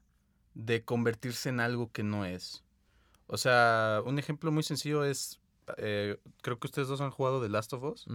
de 0.55 0.85
convertirse 0.85 1.49
en 1.49 1.59
algo 1.61 1.91
que 1.91 2.03
no 2.03 2.25
es. 2.27 2.63
O 3.29 3.37
sea, 3.39 4.03
un 4.05 4.19
ejemplo 4.19 4.53
muy 4.53 4.63
sencillo 4.63 5.05
es, 5.05 5.41
eh, 5.77 6.19
creo 6.43 6.59
que 6.59 6.67
ustedes 6.67 6.89
dos 6.89 7.01
han 7.01 7.11
jugado 7.11 7.41
The 7.43 7.49
Last 7.49 7.73
of 7.73 7.83
Us. 7.85 8.07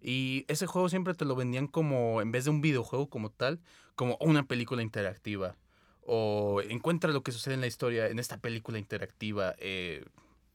Y 0.00 0.44
ese 0.48 0.66
juego 0.66 0.88
siempre 0.88 1.14
te 1.14 1.24
lo 1.24 1.34
vendían 1.34 1.66
como, 1.66 2.20
en 2.20 2.32
vez 2.32 2.44
de 2.44 2.50
un 2.50 2.60
videojuego 2.60 3.08
como 3.08 3.30
tal, 3.30 3.60
como 3.94 4.16
una 4.20 4.44
película 4.44 4.82
interactiva. 4.82 5.56
O 6.08 6.60
encuentra 6.68 7.10
lo 7.12 7.22
que 7.22 7.32
sucede 7.32 7.54
en 7.54 7.60
la 7.60 7.66
historia 7.66 8.06
en 8.08 8.18
esta 8.18 8.38
película 8.38 8.78
interactiva. 8.78 9.54
eh, 9.58 10.04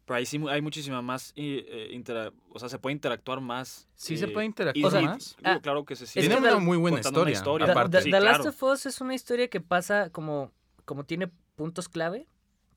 Pero 0.06 0.18
ahí 0.18 0.26
sí 0.26 0.40
hay 0.50 0.62
muchísima 0.62 1.02
más. 1.02 1.34
eh, 1.36 1.66
eh, 1.68 1.90
intera- 1.94 2.32
o 2.54 2.60
sea, 2.60 2.70
se 2.70 2.80
puede 2.80 2.94
interactuar 2.94 3.42
más. 3.42 3.88
sí 3.96 4.18
se 4.18 4.26
eh, 4.26 4.28
puede 4.30 4.46
interactuar 4.46 4.86
O 4.86 4.92
sea, 4.92 5.02
más. 5.02 5.36
ah, 5.44 5.60
claro 5.62 5.84
que 5.86 5.96
se 5.98 6.08
sigue 6.08 6.22
Tiene 6.28 6.38
una 6.42 6.52
The- 6.56 6.60
muy 6.62 6.78
buena 6.78 7.00
historia. 7.00 7.34
historia. 7.34 7.66
The, 7.66 7.72
aparte. 7.74 7.98
The- 7.98 8.04
Sí, 8.04 8.12
The 8.12 8.20
Last 8.22 8.42
claro. 8.42 8.50
of 8.52 8.64
Us 8.64 8.86
es 8.86 9.02
una 9.02 9.14
historia 9.14 9.50
que 9.50 9.60
pasa 9.60 10.10
como, 10.10 10.52
como 10.86 11.04
tiene 11.04 11.30
puntos 11.56 11.90
clave 11.90 12.28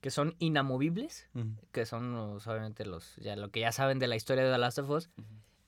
que 0.04 0.10
son 0.10 0.34
inamovibles, 0.38 1.30
que 1.72 1.86
son 1.86 2.12
los- 2.12 2.46
obviamente 2.46 2.84
los 2.84 3.16
ya 3.16 3.36
lo 3.36 3.50
que 3.50 3.60
ya 3.60 3.72
saben 3.72 3.98
de 3.98 4.06
la 4.06 4.16
historia 4.16 4.44
de 4.44 4.52
The 4.52 4.58
Last 4.58 4.78
of 4.78 4.90
Us 4.90 5.08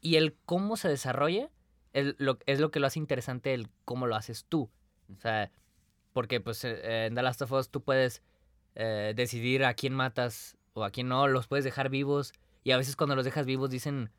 y 0.03 0.17
el 0.17 0.37
cómo 0.45 0.77
se 0.77 0.89
desarrolla 0.91 1.49
el- 1.95 2.17
lo, 2.19 2.39
es 2.45 2.61
lo 2.61 2.71
que 2.71 2.79
lo 2.79 2.87
hace 2.87 2.99
interesante 2.99 3.55
el 3.55 3.71
cómo 3.87 4.07
lo 4.07 4.15
haces 4.15 4.45
tú. 4.47 4.69
O 5.17 5.19
sea, 5.23 5.51
porque 6.13 6.43
pues 6.43 6.63
eh, 6.65 7.07
en 7.07 7.15
The 7.15 7.23
Last 7.23 7.41
of 7.41 7.53
Us 7.53 7.71
tú 7.71 7.81
puedes 7.81 8.23
eh, 8.75 9.15
decidir 9.17 9.65
a 9.65 9.73
quién 9.73 9.95
matas 9.95 10.59
o 10.75 10.85
a 10.85 10.91
quién 10.91 11.09
no, 11.09 11.29
los 11.29 11.47
puedes 11.47 11.65
dejar 11.65 11.89
vivos 11.89 12.35
y 12.63 12.73
a 12.73 12.77
veces 12.77 12.95
cuando 12.95 13.17
los 13.17 13.25
dejas 13.25 13.47
vivos 13.47 13.71
dicen 13.71 14.11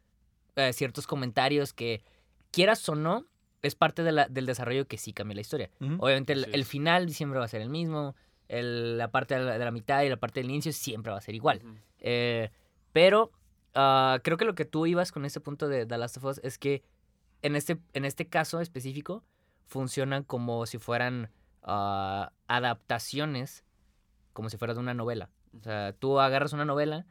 eh, 0.56 0.74
ciertos 0.74 1.06
comentarios 1.06 1.74
que 1.74 2.02
quieras 2.50 2.90
o 2.90 2.96
no 2.96 3.28
es 3.62 3.76
parte 3.76 4.02
de 4.02 4.14
la- 4.14 4.28
del 4.30 4.48
desarrollo 4.48 4.88
que 4.88 4.98
sí 4.98 5.14
cambia 5.14 5.36
la 5.36 5.42
historia. 5.42 5.70
Obviamente 6.00 6.34
el, 6.34 6.46
el 6.46 6.62
es. 6.62 6.68
final 6.68 7.12
siempre 7.14 7.38
va 7.38 7.46
a 7.46 7.50
ser 7.50 7.62
el 7.62 7.70
mismo, 7.70 8.16
el- 8.50 8.98
la 8.98 9.10
parte 9.12 9.36
de 9.36 9.44
la, 9.46 9.58
de 9.58 9.66
la 9.66 9.72
mitad 9.72 10.01
y 10.04 10.10
la 10.10 10.18
parte 10.18 10.39
del 10.42 10.50
inicio 10.50 10.72
siempre 10.74 11.12
va 11.12 11.18
a 11.18 11.22
ser 11.22 11.36
igual. 11.36 11.62
Eh, 12.00 12.50
pero 12.94 13.32
ah, 13.75 14.20
creo 14.24 14.38
que 14.38 14.46
lo 14.46 14.56
que 14.56 14.66
tú 14.66 14.86
ibas 14.86 15.12
con 15.12 15.25
ese 15.25 15.39
punto 15.39 15.68
de 15.68 15.86
The 15.86 15.98
Last 15.98 16.18
of 16.18 16.24
Us 16.25 16.39
es 16.44 16.58
que 16.58 16.84
en 17.42 17.56
este, 17.56 17.77
en 17.94 18.06
este 18.06 18.27
caso 18.27 18.60
específico 18.62 19.24
funcionan 19.66 20.24
como 20.24 20.66
si 20.66 20.77
fueran 20.77 21.30
ah, 21.63 22.32
adaptaciones, 22.48 23.63
como 24.34 24.50
si 24.50 24.58
fuera 24.58 24.74
de 24.74 24.80
una 24.80 24.94
novela. 24.94 25.30
O 25.60 25.63
sea, 25.63 25.94
tú 25.94 26.20
agarras 26.20 26.54
una 26.54 26.66
novela, 26.66 27.06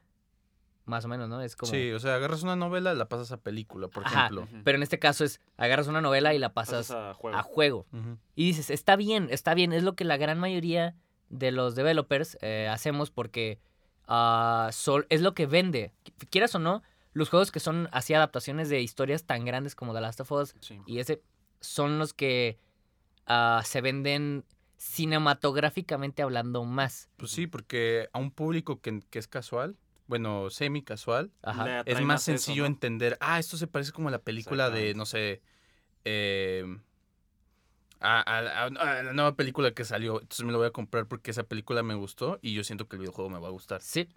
más 0.85 1.05
o 1.05 1.09
menos, 1.09 1.29
¿no? 1.29 1.41
Es 1.43 1.57
como... 1.57 1.71
Sí, 1.73 1.91
o 1.93 1.99
sea, 1.99 2.15
agarras 2.15 2.43
una 2.45 2.55
novela, 2.55 2.95
la 2.95 3.09
pasas 3.09 3.33
a 3.33 3.39
película, 3.39 3.89
por 3.89 4.07
Ajá. 4.07 4.27
ejemplo. 4.27 4.49
Pero 4.63 4.77
en 4.77 4.83
este 4.83 4.99
caso 5.01 5.25
es, 5.25 5.41
agarras 5.57 5.89
una 5.89 6.01
novela 6.01 6.33
y 6.35 6.39
la 6.39 6.53
pasas 6.53 6.89
Pasas 6.89 7.11
a 7.11 7.15
juego. 7.15 7.37
a 7.39 7.43
juego. 7.43 7.87
Ujú. 7.93 8.19
Y 8.37 8.45
dices, 8.47 8.71
está 8.71 8.95
bien, 8.97 9.29
está 9.31 9.55
bien, 9.55 9.73
es 9.73 9.83
lo 9.83 9.95
que 9.95 10.05
la 10.05 10.17
gran 10.17 10.39
mayoría 10.39 10.95
de 11.29 11.51
los 11.53 11.75
developers 11.75 12.39
eh, 12.41 12.69
hacemos 12.71 13.11
porque 13.11 13.59
ah, 14.07 14.71
sol- 14.73 15.07
es 15.11 15.21
lo 15.23 15.35
que 15.35 15.47
vende. 15.47 15.93
Qu- 16.05 16.29
Quieras 16.31 16.55
o 16.55 16.59
no, 16.59 16.83
los 17.13 17.29
juegos 17.31 17.51
que 17.51 17.61
son 17.61 17.89
así 17.93 18.15
adaptaciones 18.15 18.69
de 18.69 18.81
historias 18.81 19.25
tan 19.25 19.45
grandes 19.45 19.75
como 19.75 19.95
The 19.95 20.01
Last 20.01 20.21
of 20.21 20.33
Us 20.33 20.55
Sí. 20.61 20.81
y 20.87 20.99
ese 20.99 21.23
son 21.61 21.99
los 21.99 22.13
que 22.15 22.59
ah, 23.27 23.63
se 23.65 23.81
venden 23.81 24.45
cinematográficamente 24.77 26.23
hablando 26.23 26.65
más. 26.65 27.09
Pues 27.17 27.31
sí, 27.31 27.47
porque 27.47 28.09
a 28.13 28.19
un 28.19 28.31
público 28.31 28.81
que, 28.81 29.01
que 29.11 29.19
es 29.19 29.27
casual, 29.29 29.77
bueno, 30.07 30.51
semi 30.51 30.83
casual, 30.83 31.33
Ajá. 31.43 31.81
Es 31.87 32.01
más 32.03 32.23
eso, 32.23 32.33
sencillo 32.33 32.63
¿no? 32.63 32.67
entender, 32.69 33.17
ah, 33.21 33.39
esto 33.39 33.57
se 33.57 33.67
parece 33.67 33.93
como 33.93 34.09
a 34.09 34.13
la 34.13 34.19
película 34.21 34.71
de, 34.71 34.95
no 34.95 35.07
sé, 35.07 35.41
eh, 36.05 36.65
a, 38.01 38.21
a- 38.21 38.65
a- 38.65 38.67
a 38.67 39.03
la 39.03 39.13
nueva 39.13 39.35
película 39.35 39.73
que 39.73 39.85
salió. 39.85 40.21
Entonces 40.21 40.45
me 40.45 40.53
lo 40.53 40.59
voy 40.59 40.67
a 40.67 40.71
comprar 40.73 41.07
porque 41.07 41.31
esa 41.31 41.45
película 41.45 41.83
me 41.83 41.95
gustó 41.95 42.39
y 42.43 42.53
yo 42.55 42.63
siento 42.65 42.89
que 42.89 42.97
el 42.97 43.01
videojuego 43.01 43.31
me 43.31 43.39
va 43.39 43.49
a 43.49 43.51
gustar. 43.51 43.81
Sí. 43.83 44.01
Es 44.01 44.09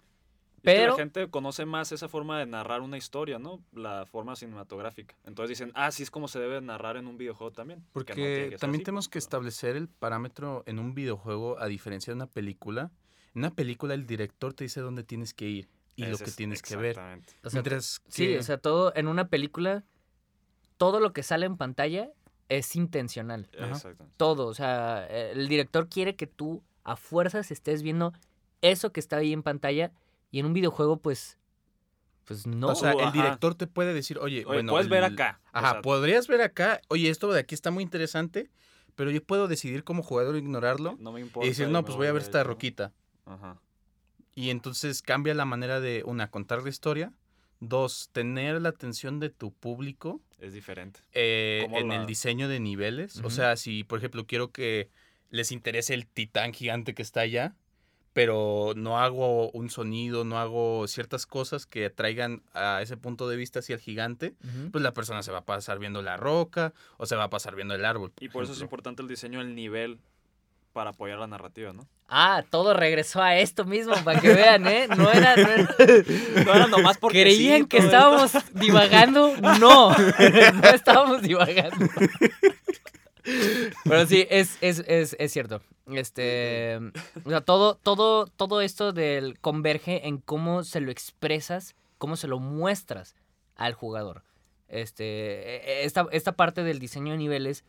que 0.64 0.78
Pero- 0.78 0.92
la 0.92 0.98
gente 0.98 1.30
conoce 1.30 1.64
más 1.64 1.90
esa 1.90 2.06
forma 2.08 2.38
de 2.38 2.44
narrar 2.44 2.82
una 2.82 2.98
historia, 2.98 3.38
¿no? 3.38 3.62
La 3.72 4.04
forma 4.04 4.36
cinematográfica. 4.36 5.16
Entonces 5.24 5.58
dicen, 5.58 5.72
ah, 5.74 5.90
sí 5.90 6.02
es 6.02 6.10
como 6.10 6.28
se 6.28 6.38
debe 6.38 6.60
narrar 6.60 6.98
en 6.98 7.06
un 7.06 7.16
videojuego 7.16 7.50
también. 7.52 7.80
que 7.80 7.84
no 7.86 7.90
Porque 7.94 8.56
también 8.60 8.80
así, 8.80 8.84
tenemos 8.84 9.08
que 9.08 9.18
establecer 9.18 9.76
el 9.76 9.88
parámetro 9.88 10.62
en 10.66 10.78
un 10.78 10.94
videojuego 10.94 11.58
a 11.58 11.66
diferencia 11.66 12.10
de 12.12 12.16
una 12.16 12.26
película. 12.26 12.90
En 13.34 13.38
una 13.40 13.54
película 13.54 13.94
el 13.94 14.06
director 14.06 14.52
te 14.52 14.64
dice 14.64 14.80
dónde 14.82 15.02
tienes 15.02 15.32
que 15.32 15.48
ir 15.48 15.68
y 15.96 16.04
lo 16.04 16.18
que 16.18 16.24
es- 16.24 16.36
tienes 16.36 16.60
que 16.60 16.76
ver. 16.76 16.90
exactamente. 16.90 17.32
O 17.42 17.48
sea, 17.48 17.56
Mientras 17.62 18.02
sí, 18.08 18.36
o 18.36 18.42
sea, 18.42 18.58
todo 18.58 18.92
en 18.94 19.08
una 19.08 19.28
película, 19.28 19.84
todo 20.76 21.00
lo 21.00 21.14
que 21.14 21.22
sale 21.22 21.46
en 21.46 21.56
pantalla 21.56 22.10
es 22.50 22.76
intencional. 22.76 23.48
Exactamente. 23.52 24.14
todo. 24.18 24.46
O 24.48 24.54
sea, 24.54 25.06
eh, 25.08 25.30
el 25.32 25.48
director 25.48 25.88
quiere 25.88 26.16
que 26.16 26.26
tú 26.26 26.62
a 26.84 26.96
fuerzas 26.96 27.50
estés 27.50 27.82
viendo 27.82 28.12
eso 28.60 28.92
que 28.92 29.00
está 29.00 29.16
ahí 29.16 29.32
en 29.32 29.42
pantalla 29.42 29.90
y 30.30 30.40
en 30.40 30.46
un 30.46 30.52
videojuego, 30.52 30.98
pues, 30.98 31.38
pues 32.26 32.46
no. 32.46 32.68
o 32.68 32.74
sea, 32.74 32.94
Uh, 32.94 32.98
el 33.00 33.04
ajá. 33.06 33.12
director 33.12 33.54
te 33.54 33.66
puede 33.66 33.94
decir, 33.94 34.18
oye, 34.18 34.40
Oye, 34.40 34.44
bueno, 34.44 34.72
puedes 34.72 34.88
ver 34.88 35.04
acá. 35.04 35.40
o 35.46 35.58
Ajá, 35.58 35.70
sea, 35.72 35.82
podrías 35.82 36.28
ver 36.28 36.42
acá, 36.42 36.80
oye, 36.88 37.08
esto 37.08 37.32
de 37.32 37.40
aquí 37.40 37.54
está 37.54 37.70
muy 37.70 37.82
interesante, 37.82 38.50
pero 38.94 39.10
yo 39.10 39.22
puedo 39.24 39.48
decidir 39.48 39.82
como 39.84 40.02
jugador 40.02 40.36
ignorarlo 40.36 40.96
no 41.00 41.12
me 41.12 41.20
importa. 41.20 41.46
y 41.46 41.50
decir, 41.50 41.68
no, 41.68 41.84
pues 41.84 41.96
voy 41.96 42.06
a 42.08 42.12
ver 42.12 42.22
esta 42.22 42.40
esto". 42.40 42.48
roquita. 42.50 42.92
Ajá. 43.24 43.60
Y 44.34 44.50
entonces 44.50 45.02
cambia 45.02 45.34
la 45.34 45.44
manera 45.44 45.80
de, 45.80 46.02
una, 46.06 46.30
contar 46.30 46.62
la 46.62 46.68
historia, 46.68 47.12
dos, 47.60 48.08
tener 48.12 48.60
la 48.60 48.70
atención 48.70 49.20
de 49.20 49.30
tu 49.30 49.52
público 49.52 50.20
Es 50.40 50.52
diferente. 50.52 51.00
eh, 51.12 51.66
en 51.72 51.88
la- 51.88 51.96
el 52.00 52.06
diseño 52.06 52.48
de 52.48 52.58
niveles. 52.60 53.18
O 53.22 53.30
sea, 53.30 53.56
si, 53.56 53.84
por 53.84 53.98
ejemplo, 53.98 54.26
quiero 54.26 54.50
que 54.50 54.88
les 55.30 55.52
interese 55.52 55.94
el 55.94 56.06
titán 56.06 56.52
gigante 56.52 56.94
que 56.94 57.02
está 57.02 57.20
allá, 57.20 57.54
pero 58.12 58.72
no 58.76 58.98
hago 58.98 59.50
un 59.52 59.70
sonido, 59.70 60.24
no 60.24 60.38
hago 60.40 60.88
ciertas 60.88 61.26
cosas 61.26 61.64
que 61.66 61.86
atraigan 61.86 62.42
a 62.54 62.82
ese 62.82 62.96
punto 62.96 63.28
de 63.28 63.36
vista 63.36 63.60
hacia 63.60 63.76
el 63.76 63.80
gigante, 63.80 64.34
pues 64.72 64.82
la 64.82 64.92
persona 64.92 65.22
se 65.22 65.30
va 65.30 65.38
a 65.38 65.44
pasar 65.44 65.78
viendo 65.78 66.02
la 66.02 66.16
roca 66.16 66.72
o 66.96 67.06
se 67.06 67.14
va 67.14 67.24
a 67.24 67.30
pasar 67.30 67.54
viendo 67.54 67.74
el 67.74 67.84
árbol. 67.84 68.12
Y 68.20 68.28
por 68.28 68.42
eso 68.42 68.52
es 68.52 68.60
importante 68.60 69.00
el 69.02 69.06
diseño 69.08 69.38
del 69.38 69.54
nivel 69.54 70.00
para 70.72 70.90
apoyar 70.90 71.18
la 71.18 71.26
narrativa, 71.26 71.72
¿no? 71.72 71.86
Ah, 72.08 72.42
todo 72.50 72.74
regresó 72.74 73.22
a 73.22 73.36
esto 73.38 73.64
mismo, 73.64 73.94
para 74.04 74.20
que 74.20 74.32
vean, 74.34 74.66
¿eh? 74.66 74.88
No 74.96 75.10
era... 75.12 75.36
No 75.36 75.48
era- 75.48 75.76
No 76.44 76.54
era 76.54 76.66
nomás 76.66 76.98
porque 76.98 77.22
¿Creían 77.22 77.62
sí, 77.62 77.68
que 77.68 77.78
estábamos 77.78 78.32
divagando? 78.54 79.36
No, 79.60 79.90
no 79.90 80.68
estábamos 80.70 81.22
divagando. 81.22 81.86
Pero 83.84 84.06
sí, 84.06 84.26
es, 84.30 84.56
es, 84.60 84.82
es, 84.88 85.14
es 85.18 85.32
cierto. 85.32 85.60
Este, 85.86 86.78
o 87.24 87.30
sea, 87.30 87.40
todo, 87.42 87.74
todo, 87.76 88.26
todo 88.26 88.60
esto 88.60 88.92
del 88.92 89.38
converge 89.40 90.06
en 90.08 90.18
cómo 90.18 90.62
se 90.64 90.80
lo 90.80 90.90
expresas, 90.90 91.74
cómo 91.98 92.16
se 92.16 92.28
lo 92.28 92.38
muestras 92.38 93.14
al 93.56 93.74
jugador. 93.74 94.22
Este, 94.68 95.04
e- 95.04 95.84
esta, 95.84 96.06
esta 96.12 96.32
parte 96.32 96.62
del 96.62 96.78
diseño 96.78 97.12
de 97.12 97.18
niveles 97.18 97.64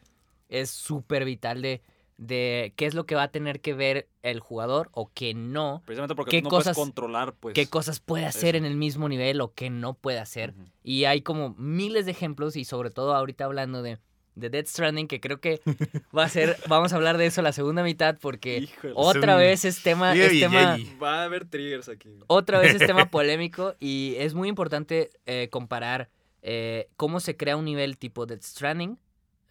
es 0.49 0.69
súper 0.69 1.25
vital 1.25 1.61
de, 1.61 1.81
de 2.21 2.71
qué 2.75 2.85
es 2.85 2.93
lo 2.93 3.07
que 3.07 3.15
va 3.15 3.23
a 3.23 3.27
tener 3.31 3.61
que 3.61 3.73
ver 3.73 4.07
el 4.21 4.39
jugador 4.39 4.89
o 4.93 5.09
qué 5.11 5.33
no, 5.33 5.81
Precisamente 5.87 6.13
porque 6.13 6.29
¿Qué 6.37 6.41
tú 6.41 6.43
no 6.45 6.49
cosas- 6.51 6.75
puedes 6.75 6.85
controlar, 6.87 7.33
pues. 7.33 7.55
qué 7.55 7.65
cosas 7.67 7.99
puede 7.99 8.27
hacer 8.27 8.55
eso. 8.55 8.63
en 8.63 8.71
el 8.71 8.77
mismo 8.77 9.09
nivel 9.09 9.41
o 9.41 9.53
qué 9.55 9.71
no 9.71 9.95
puede 9.95 10.19
hacer. 10.19 10.53
Y 10.83 11.05
hay 11.05 11.23
como 11.23 11.55
miles 11.57 12.05
de 12.05 12.11
ejemplos 12.11 12.55
y 12.57 12.63
sobre 12.63 12.91
todo 12.91 13.15
ahorita 13.15 13.45
hablando 13.45 13.81
de, 13.81 13.97
de 14.35 14.51
Dead 14.51 14.67
Stranding, 14.67 15.07
que 15.07 15.19
creo 15.19 15.39
que 15.41 15.61
va 16.15 16.25
a 16.25 16.29
ser, 16.29 16.57
vamos 16.67 16.93
a 16.93 16.97
hablar 16.97 17.17
de 17.17 17.25
eso 17.25 17.41
la 17.41 17.53
segunda 17.53 17.81
mitad 17.81 18.19
porque 18.21 18.59
Híjole. 18.59 18.93
otra 18.95 19.33
un- 19.33 19.39
vez 19.39 19.65
es 19.65 19.81
tema, 19.81 20.13
es 20.15 20.39
tema. 20.39 20.77
Va 21.01 21.21
a 21.21 21.23
haber 21.23 21.45
triggers 21.45 21.89
aquí. 21.89 22.19
otra 22.27 22.59
vez 22.59 22.75
es 22.75 22.85
tema 22.85 23.05
polémico 23.09 23.73
y 23.79 24.13
es 24.19 24.35
muy 24.35 24.47
importante 24.47 25.09
eh, 25.25 25.47
comparar 25.51 26.09
eh, 26.43 26.87
cómo 26.97 27.19
se 27.19 27.35
crea 27.35 27.57
un 27.57 27.65
nivel 27.65 27.97
tipo 27.97 28.27
Dead 28.27 28.41
Stranding 28.43 28.99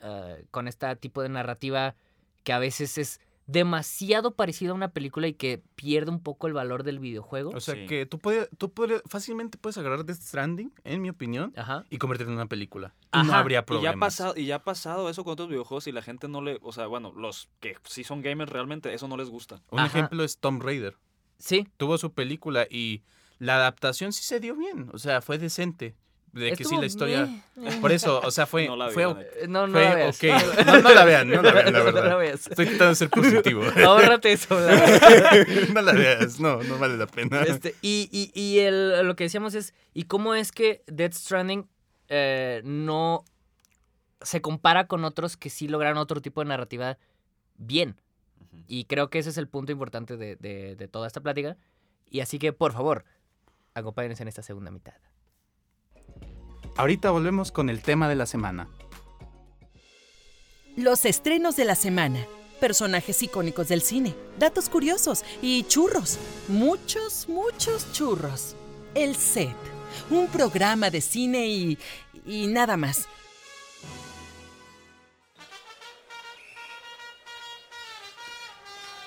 eh, 0.03 0.45
con 0.53 0.69
este 0.69 0.95
tipo 0.97 1.21
de 1.23 1.29
narrativa 1.31 1.97
que 2.45 2.53
a 2.53 2.59
veces 2.59 2.99
es 2.99 3.21
demasiado 3.47 4.37
parecido 4.37 4.73
a 4.73 4.77
una 4.77 4.93
película 4.93 5.27
y 5.27 5.35
que 5.35 5.61
pierde 5.75 6.11
un 6.13 6.23
poco 6.23 6.47
el 6.47 6.53
valor 6.53 6.85
del 6.85 7.01
videojuego. 7.01 7.51
O 7.51 7.61
sea 7.61 7.75
Sí. 7.75 7.87
que 7.87 8.07
tú, 8.07 8.19
puedes, 8.21 8.49
tú 8.59 8.73
puedes, 8.73 9.03
fácilmente 9.07 9.59
puedes 9.59 9.77
agarrar 9.77 10.05
Death 10.05 10.21
Stranding, 10.21 10.73
en 10.85 11.03
mi 11.03 11.11
opinión, 11.11 11.53
Ajá. 11.57 11.85
y 11.91 11.99
convertirlo 11.99 12.33
en 12.33 12.39
una 12.39 12.47
película. 12.47 12.95
Y 13.13 13.17
no 13.19 13.23
Ajá, 13.33 13.39
habría 13.41 13.57
Y 13.57 13.59
ya, 13.59 13.63
ha 13.63 13.67
problemas. 13.67 13.97
pasado, 13.99 14.35
y 14.37 14.47
ya 14.47 14.57
ha 14.57 14.63
pasado 14.65 15.11
eso 15.11 15.25
con 15.25 15.33
otros 15.33 15.49
videojuegos 15.49 15.87
y 15.89 15.93
la 15.93 16.01
gente 16.03 16.29
no 16.29 16.41
le. 16.43 16.59
O 16.63 16.73
sea, 16.73 16.87
bueno, 16.87 17.13
los 17.17 17.49
que 17.59 17.77
sí 17.85 18.05
son 18.05 18.23
gamers 18.23 18.53
realmente, 18.53 18.95
eso 18.95 19.09
no 19.09 19.17
les 19.17 19.29
gusta. 19.29 19.61
Un 19.71 19.81
Ajá. 19.81 19.89
ejemplo 19.99 20.23
es 20.23 20.39
Tomb 20.39 20.63
Raider. 20.63 20.97
Sí, 21.39 21.67
Tuvo 21.77 21.99
su 21.99 22.13
película 22.13 22.67
y 22.71 23.03
la 23.39 23.57
adaptación 23.57 24.13
sí 24.13 24.23
se 24.23 24.39
dio 24.39 24.55
bien. 24.55 24.91
O 24.93 24.99
sea, 24.99 25.23
fue 25.23 25.39
decente. 25.39 25.97
De 26.33 26.53
que 26.53 26.65
sí 26.65 26.77
la 26.79 26.87
historia... 26.87 27.27
meh, 27.57 27.69
eh. 27.71 27.79
Por 27.81 27.91
eso, 27.93 28.21
o 28.21 28.31
sea, 28.31 28.47
fue... 28.47 28.67
No 28.67 28.77
la 28.77 28.89
vi, 28.89 28.95
fue, 28.95 29.05
la 29.05 29.15
neta. 29.15 29.31
No, 29.49 29.67
no 29.67 29.73
fue 29.73 29.85
la 29.85 29.95
veas. 29.95 30.17
ok. 30.17 30.65
No, 30.67 30.81
no 30.81 30.95
la 30.95 31.05
vean, 31.05 31.29
no 31.29 31.43
la 31.43 31.53
vean, 31.53 31.73
la 31.73 31.79
No 31.79 31.85
verdad. 31.87 32.09
la 32.09 32.17
veas. 32.17 32.47
Estoy 32.47 32.67
tratando 32.67 32.89
de 32.91 32.95
ser 32.95 33.11
positivo. 33.11 33.63
Ahórrate 33.85 34.33
eso. 34.33 34.55
no 35.75 35.83
la 35.83 35.93
veas, 35.93 36.39
no, 36.41 36.63
no 36.63 36.79
vale 36.79 36.97
la 36.97 37.07
pena. 37.07 37.43
Este, 37.43 37.75
y 37.83 38.09
y, 38.13 38.31
y 38.41 38.61
el, 38.61 39.07
lo 39.07 39.17
que 39.17 39.25
decíamos 39.25 39.55
es, 39.55 39.75
¿y 39.95 40.05
cómo 40.05 40.35
es 40.35 40.53
que 40.53 40.83
Death 40.87 41.15
Stranding 41.15 41.69
eh, 42.09 42.61
no 42.65 43.25
se 44.21 44.41
compara 44.41 44.87
con 44.87 45.05
otros 45.05 45.37
que 45.37 45.51
sí 45.51 45.67
lograron 45.69 45.99
otro 45.99 46.21
tipo 46.21 46.41
de 46.43 46.49
narrativa 46.49 46.99
bien? 47.57 48.01
Y 48.69 48.85
creo 48.85 49.11
que 49.11 49.19
ese 49.19 49.31
es 49.31 49.39
el 49.39 49.49
punto 49.49 49.73
importante 49.73 50.17
de, 50.17 50.37
de- 50.37 50.77
de 50.77 50.89
toda 50.89 51.07
esta 51.07 51.21
plática. 51.21 51.57
Y 52.09 52.21
así 52.21 52.39
que, 52.39 52.53
por 52.53 52.73
favor, 52.73 53.05
acompáñenos 53.75 54.21
en 54.21 54.29
esta 54.29 54.43
segunda 54.43 54.71
mitad. 54.71 54.95
Ahorita 56.77 57.11
volvemos 57.11 57.53
con 57.53 57.69
el 57.69 57.83
tema 57.83 58.09
de 58.09 58.15
la 58.15 58.27
semana. 58.27 58.69
Los 60.77 61.05
estrenos 61.05 61.57
de 61.57 61.65
la 61.65 61.75
semana. 61.75 62.27
Personajes 62.61 63.23
icónicos 63.23 63.69
del 63.69 63.81
cine, 63.81 64.15
datos 64.39 64.69
curiosos 64.69 65.25
y 65.41 65.65
churros. 65.65 66.19
Muchos, 66.49 67.29
muchos 67.29 67.91
churros. 67.93 68.55
El 68.95 69.17
set. 69.17 69.57
Un 70.11 70.27
programa 70.27 70.91
de 70.91 71.01
cine 71.01 71.49
y... 71.49 71.79
y 72.27 72.47
nada 72.49 72.77
más. 72.77 73.09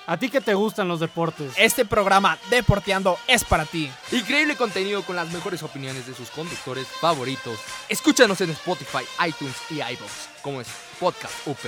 ¿A 0.06 0.18
ti 0.18 0.28
que 0.28 0.40
te 0.42 0.52
gustan 0.52 0.86
los 0.88 1.00
deportes? 1.00 1.54
Este 1.56 1.86
programa 1.86 2.36
Deporteando 2.50 3.16
es 3.26 3.42
para 3.42 3.64
ti. 3.64 3.90
Increíble 4.12 4.54
contenido 4.56 5.02
con 5.02 5.16
las 5.16 5.32
mejores 5.32 5.62
opiniones 5.62 6.06
de 6.06 6.14
sus 6.14 6.30
conductores 6.30 6.86
favoritos. 6.88 7.58
Escúchanos 7.88 8.38
en 8.42 8.50
Spotify, 8.50 9.04
iTunes 9.26 9.56
y 9.70 9.76
iVoox, 9.76 10.28
como 10.42 10.60
es 10.60 10.68
Podcast 11.00 11.46
UP. 11.46 11.58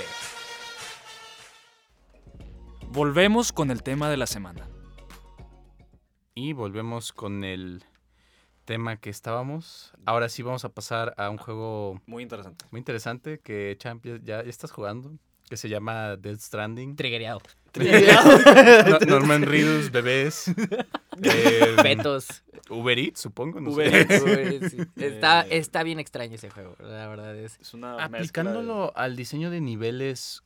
Volvemos 2.88 3.52
con 3.52 3.70
el 3.70 3.82
tema 3.82 4.10
de 4.10 4.18
la 4.18 4.26
semana. 4.26 4.68
Y 6.34 6.52
volvemos 6.52 7.12
con 7.14 7.42
el 7.42 7.84
tema 8.66 8.98
que 8.98 9.08
estábamos. 9.08 9.94
Ahora 10.04 10.28
sí 10.28 10.42
vamos 10.42 10.66
a 10.66 10.68
pasar 10.68 11.14
a 11.16 11.30
un 11.30 11.38
juego 11.38 12.02
Muy 12.04 12.22
interesante. 12.22 12.66
muy 12.70 12.80
interesante 12.80 13.40
que 13.40 13.74
Champ 13.78 14.04
ya, 14.04 14.18
ya 14.22 14.40
estás 14.40 14.72
jugando, 14.72 15.12
que 15.48 15.56
se 15.56 15.68
llama 15.68 16.16
Death 16.16 16.40
Stranding. 16.40 16.96
Triggereado. 16.96 17.40
No- 17.76 18.98
Norman 19.00 19.42
Reedus, 19.42 19.90
bebés. 19.90 20.48
eh. 21.22 21.76
Uber 22.70 22.98
Eats, 22.98 23.20
supongo. 23.20 23.60
No 23.60 23.70
Uber 23.70 23.90
sé. 23.90 24.14
Eats. 24.14 24.22
Uy, 24.22 24.68
sí. 24.70 24.76
Está, 25.04 25.42
Eh. 25.42 25.58
está 25.58 25.82
bien 25.82 26.00
extraño 26.00 26.36
ese 26.36 26.48
juego, 26.48 26.74
la 26.80 27.06
verdad 27.06 27.36
es. 27.36 27.58
Es 27.60 27.74
una 27.74 27.90
mezcla 27.96 28.08
de- 28.08 28.16
Aplicándolo 28.16 28.92
al 28.96 29.14
diseño 29.14 29.50
de 29.50 29.60
niveles, 29.60 30.42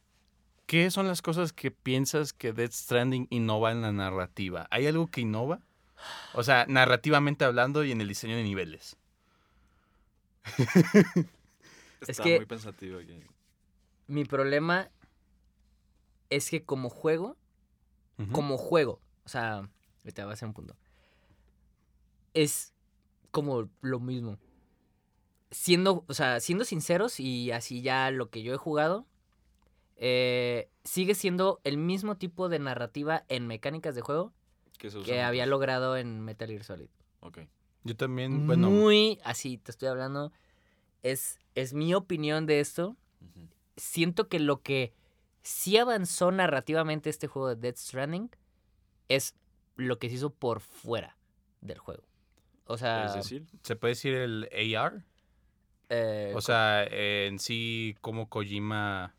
¿qué 0.66 0.90
son 0.90 1.06
las 1.06 1.22
cosas 1.22 1.52
que 1.52 1.70
piensas 1.70 2.32
que 2.32 2.52
Death 2.52 2.72
Stranding 2.72 3.28
innova 3.30 3.70
en 3.70 3.82
la 3.82 3.92
narrativa? 3.92 4.66
¿Hay 4.72 4.88
algo 4.88 5.06
que 5.06 5.20
innova? 5.20 5.60
O 6.34 6.42
sea, 6.42 6.66
narrativamente 6.68 7.44
hablando 7.44 7.84
y 7.84 7.92
en 7.92 8.00
el 8.00 8.08
diseño 8.08 8.34
de 8.36 8.42
niveles. 8.42 8.96
Está 12.00 12.22
que- 12.24 12.36
muy 12.38 12.46
pensativo 12.46 12.98
aquí. 12.98 13.22
Mi 14.10 14.24
problema 14.24 14.90
es 16.30 16.50
que 16.50 16.64
como 16.64 16.90
juego, 16.90 17.36
como 18.32 18.58
juego, 18.58 19.00
o 19.24 19.28
sea, 19.28 19.70
te 20.02 20.22
voy 20.22 20.32
a 20.32 20.34
hacer 20.34 20.48
un 20.48 20.54
punto. 20.54 20.76
Es 22.34 22.74
como 23.30 23.70
lo 23.82 24.00
mismo. 24.00 24.36
Siendo, 25.52 26.04
o 26.08 26.14
sea, 26.14 26.40
siendo 26.40 26.64
sinceros 26.64 27.20
y 27.20 27.52
así 27.52 27.82
ya 27.82 28.10
lo 28.10 28.30
que 28.30 28.42
yo 28.42 28.52
he 28.52 28.56
jugado, 28.56 29.06
eh, 29.94 30.68
sigue 30.82 31.14
siendo 31.14 31.60
el 31.62 31.76
mismo 31.76 32.16
tipo 32.16 32.48
de 32.48 32.58
narrativa 32.58 33.24
en 33.28 33.46
mecánicas 33.46 33.94
de 33.94 34.00
juego 34.00 34.32
Que, 35.04 35.22
había 35.22 35.46
logrado 35.46 35.96
en 35.96 36.20
Metal 36.20 36.48
Gear 36.48 36.64
Solid. 36.64 36.88
Ok. 37.20 37.38
Yo 37.84 37.96
también, 37.96 38.48
bueno, 38.48 38.70
Muy 38.70 39.20
así, 39.22 39.56
te 39.56 39.70
estoy 39.70 39.88
hablando. 39.88 40.32
Es, 41.04 41.38
es 41.54 41.74
mi 41.74 41.94
opinión 41.94 42.46
de 42.46 42.58
esto. 42.58 42.96
Siento 43.80 44.28
que 44.28 44.38
lo 44.38 44.60
que 44.62 44.92
sí 45.42 45.78
avanzó 45.78 46.30
narrativamente 46.30 47.08
este 47.10 47.26
juego 47.26 47.48
de 47.48 47.56
Death 47.56 47.76
Stranding 47.76 48.30
es 49.08 49.34
lo 49.76 49.98
que 49.98 50.08
se 50.08 50.16
hizo 50.16 50.30
por 50.30 50.60
fuera 50.60 51.16
del 51.62 51.78
juego. 51.78 52.02
O 52.66 52.76
sea, 52.76 53.06
es 53.06 53.14
decir, 53.14 53.46
¿se 53.62 53.74
puede 53.76 53.92
decir 53.92 54.14
el 54.14 54.76
AR? 54.76 55.02
eh, 55.88 56.32
O 56.36 56.40
sea, 56.40 56.84
eh, 56.84 57.26
en 57.26 57.38
sí, 57.38 57.96
como 58.00 58.28
Kojima... 58.28 59.14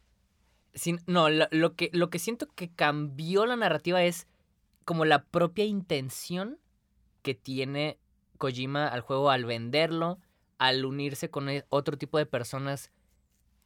sin- 0.74 1.02
no, 1.08 1.30
lo, 1.30 1.47
lo 1.52 1.76
que, 1.76 1.89
lo 1.91 2.10
que 2.10 2.19
siento 2.19 2.47
que 2.56 2.69
cambió 2.71 3.45
la 3.45 3.56
narrativa 3.58 4.04
es 4.04 4.28
como 4.86 5.04
la 5.06 5.24
propia 5.26 5.65
intención 5.65 6.60
que 7.24 7.34
tiene 7.36 7.97
Kojima 8.38 8.88
al 8.88 9.02
juego 9.02 9.30
al 9.32 9.45
venderlo, 9.45 10.19
al 10.60 10.86
unirse 10.86 11.30
con 11.30 11.50
e- 11.50 11.65
otro 11.69 11.97
tipo 11.97 12.17
de 12.19 12.26
personas 12.26 12.91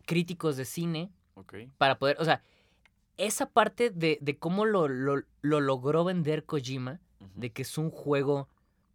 críticos 0.06 0.58
de 0.58 0.66
cine 0.66 1.12
ok. 1.36 1.56
para 1.78 1.98
poder, 1.98 2.18
o 2.20 2.26
sea, 2.26 2.42
esa 3.18 3.50
parte 3.50 3.90
de, 3.90 4.18
de 4.22 4.38
cómo 4.38 4.66
lo, 4.66 4.88
lo, 4.88 5.24
lo 5.42 5.62
logró 5.62 6.04
vender 6.04 6.46
Kojima, 6.46 7.00
de 7.36 7.52
que 7.52 7.62
es 7.62 7.78
un 7.78 7.90
juego, 7.90 8.50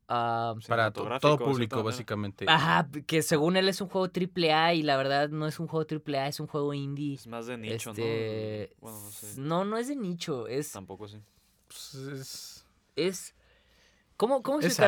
ah, 0.09 0.55
Para 0.69 0.91
todo 0.93 1.39
público, 1.39 1.83
básicamente. 1.83 2.45
ajá, 2.49 2.89
que 3.07 3.23
según 3.23 3.57
él 3.57 3.69
es 3.69 3.81
un 3.81 3.89
juego 3.89 4.11
triple 4.11 4.53
A 4.53 4.75
y 4.75 4.83
la 4.83 4.97
verdad 4.97 5.31
no 5.31 5.47
es 5.47 5.59
un 5.59 5.67
juego 5.67 5.87
triple 5.87 6.19
A, 6.19 6.29
es 6.29 6.41
un 6.41 6.47
juego 6.47 6.75
indie. 6.75 7.15
Es 7.15 7.27
más 7.27 7.47
de 7.47 7.57
nicho, 7.57 7.91
este, 7.91 8.71
¿no? 8.73 8.77
Bueno, 8.81 9.01
no 9.01 9.11
sé. 9.11 9.41
no, 9.41 9.65
no 9.65 9.79
es 9.79 9.89
de 9.89 9.97
nicho, 9.97 10.47
es, 10.47 10.73
Tampoco 10.73 11.07
así. 11.07 11.19
Pues 11.67 11.95
es, 11.95 12.67
es, 12.97 13.35
¿cómo, 14.21 14.43
cómo 14.43 14.61
es. 14.61 14.79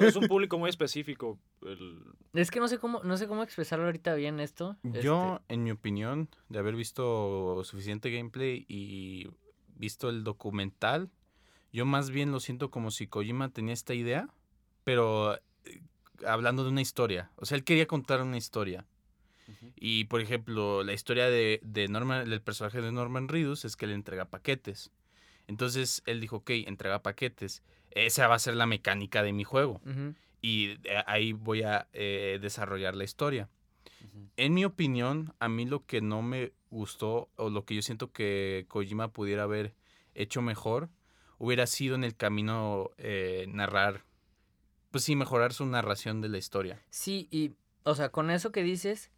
Es, 0.00 0.16
un 0.16 0.28
público 0.28 0.58
muy 0.58 0.70
específico. 0.70 1.38
El, 1.60 2.02
Es 2.32 2.50
que 2.50 2.58
no 2.58 2.68
sé 2.68 2.78
cómo, 2.78 3.02
no 3.04 3.18
sé 3.18 3.28
cómo 3.28 3.42
expresarlo 3.42 3.84
ahorita 3.84 4.14
bien 4.14 4.40
esto. 4.40 4.78
Yo, 4.82 5.42
en 5.48 5.62
mi 5.62 5.70
opinión, 5.70 6.30
de 6.48 6.58
haber 6.58 6.74
visto 6.74 7.62
suficiente 7.64 8.10
gameplay 8.10 8.64
y 8.66 9.28
visto 9.76 10.08
el 10.08 10.24
documental, 10.24 11.10
yo 11.70 11.84
más 11.84 12.08
bien 12.08 12.32
lo 12.32 12.40
siento 12.40 12.70
como 12.70 12.90
si 12.90 13.06
Kojima 13.06 13.50
tenía 13.50 13.74
esta 13.74 13.92
idea, 13.92 14.30
pero 14.84 15.36
eh, 15.36 15.82
hablando 16.26 16.64
de 16.64 16.70
una 16.70 16.80
historia. 16.80 17.30
O 17.36 17.44
sea, 17.44 17.58
él 17.58 17.64
quería 17.64 17.86
contar 17.86 18.22
una 18.22 18.38
historia. 18.38 18.86
Y, 19.76 20.04
por 20.04 20.20
ejemplo, 20.20 20.82
la 20.82 20.92
historia 20.92 21.30
de, 21.30 21.60
de 21.62 21.88
Norman, 21.88 22.28
del 22.28 22.42
personaje 22.42 22.82
de 22.82 22.92
Norman 22.92 23.28
Reedus 23.28 23.64
es 23.64 23.76
que 23.76 23.86
le 23.86 23.94
entrega 23.94 24.26
paquetes. 24.26 24.90
Entonces, 25.46 26.02
él 26.04 26.20
dijo, 26.20 26.36
ok, 26.36 26.50
entrega 26.66 27.02
paquetes. 27.02 27.62
Esa 27.90 28.28
va 28.28 28.34
a 28.34 28.38
ser 28.38 28.54
la 28.54 28.66
mecánica 28.66 29.22
de 29.22 29.32
mi 29.32 29.44
juego. 29.44 29.80
Y 30.40 30.78
eh, 30.84 31.02
ahí 31.06 31.32
voy 31.32 31.62
a 31.62 31.88
eh, 31.92 32.38
desarrollar 32.40 32.94
la 32.94 33.04
historia. 33.04 33.48
En 34.36 34.54
mi 34.54 34.64
opinión, 34.64 35.34
a 35.40 35.48
mí 35.48 35.66
lo 35.66 35.84
que 35.84 36.00
no 36.00 36.22
me 36.22 36.52
gustó 36.70 37.28
o 37.36 37.50
lo 37.50 37.64
que 37.64 37.74
yo 37.74 37.82
siento 37.82 38.12
que 38.12 38.66
Kojima 38.68 39.08
pudiera 39.08 39.44
haber 39.44 39.74
hecho 40.14 40.42
mejor 40.42 40.90
hubiera 41.38 41.66
sido 41.66 41.94
en 41.94 42.04
el 42.04 42.16
camino 42.16 42.90
eh, 42.98 43.46
narrar, 43.48 44.04
pues 44.90 45.04
sí, 45.04 45.16
mejorar 45.16 45.52
su 45.52 45.66
narración 45.66 46.20
de 46.20 46.28
la 46.28 46.38
historia. 46.38 46.82
Sí, 46.90 47.28
y, 47.30 47.52
o 47.84 47.94
sea, 47.94 48.10
con 48.10 48.30
eso 48.30 48.50
que 48.50 48.62
dices, 48.62 49.10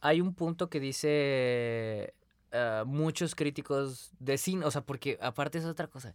hay 0.00 0.20
un 0.20 0.34
punto 0.34 0.68
que 0.70 0.80
dice 0.80 2.14
muchos 2.86 3.34
críticos 3.34 4.12
de 4.18 4.38
cine, 4.38 4.64
o 4.64 4.70
sea, 4.70 4.80
porque 4.80 5.18
aparte 5.20 5.58
es 5.58 5.66
otra 5.66 5.88
cosa. 5.88 6.14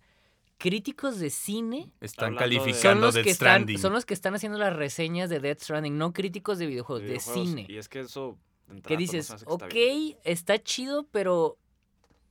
Críticos 0.62 1.20
de 1.20 1.30
cine 1.32 1.92
Están 2.02 2.36
Hablando 2.38 2.50
de- 2.50 2.56
son 2.56 2.64
calificando 2.66 3.06
los, 3.08 3.16
Death 3.16 3.24
que 3.26 3.30
están, 3.32 3.48
Stranding. 3.48 3.78
son 3.80 3.94
los 3.94 4.06
que 4.06 4.14
están 4.14 4.36
haciendo 4.36 4.58
las 4.60 4.76
reseñas 4.76 5.30
de 5.30 5.40
Death 5.40 5.62
Stranding, 5.62 5.98
no 5.98 6.14
críticos 6.14 6.60
de 6.60 6.68
videojuegos, 6.68 7.02
de, 7.02 7.08
videojuegos. 7.14 7.50
cine. 7.50 7.66
Y 7.68 7.78
es 7.78 7.90
que 7.90 8.02
eso. 8.02 8.38
Que 8.68 8.82
pues, 8.82 8.92
no 8.92 8.98
dices, 8.98 9.32
hace 9.32 9.46
que 9.46 9.52
está 9.52 9.66
ok, 9.66 10.20
está 10.24 10.64
chido, 10.64 11.08
pero, 11.12 11.58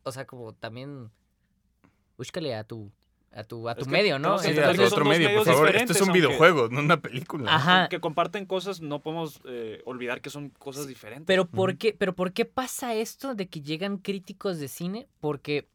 o 0.05 0.13
sea, 0.13 0.27
como 0.27 0.53
también, 0.55 1.11
búscale 2.17 2.55
a 2.55 2.65
tu, 2.65 2.91
a 3.33 3.45
tu, 3.45 3.69
a 3.69 3.73
Es 3.73 3.79
tu 3.79 3.85
que 3.87 3.91
medio, 3.91 4.19
¿no? 4.19 4.39
Sí, 4.39 4.53
que 4.55 4.61
otro 4.85 5.05
medio, 5.05 5.35
por 5.35 5.45
favor. 5.45 5.75
Este 5.77 5.93
es 5.93 6.01
un 6.01 6.09
aunque- 6.09 6.21
videojuego, 6.21 6.69
no 6.69 6.81
una 6.81 7.01
película. 7.01 7.55
Ajá. 7.55 7.89
Que 7.89 8.01
comparten 8.01 8.47
cosas, 8.47 8.81
no 8.81 9.01
podemos 9.03 9.41
eh, 9.45 9.83
olvidar 9.85 10.21
que 10.21 10.31
son 10.31 10.51
cosas 10.51 10.87
diferentes. 10.87 11.27
Pero 11.27 11.47
¿por, 11.47 11.77
qué, 11.77 11.93
pero 11.93 12.15
¿por 12.15 12.33
qué 12.33 12.45
pasa 12.45 12.95
esto 12.95 13.35
de 13.35 13.49
que 13.49 13.61
llegan 13.61 13.99
críticos 13.99 14.59
de 14.59 14.69
cine? 14.69 15.09
Porque 15.21 15.69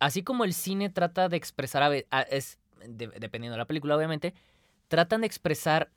así 0.00 0.22
como 0.24 0.44
el 0.44 0.52
cine 0.54 0.90
trata 0.90 1.28
de 1.28 1.36
expresar, 1.36 1.82
a 2.10 2.20
es, 2.22 2.58
de- 2.84 3.06
dependiendo 3.08 3.52
de 3.54 3.58
la 3.58 3.66
película 3.66 3.96
obviamente, 3.96 4.34
tratan 4.88 5.20
de 5.20 5.28
expresar 5.28 5.90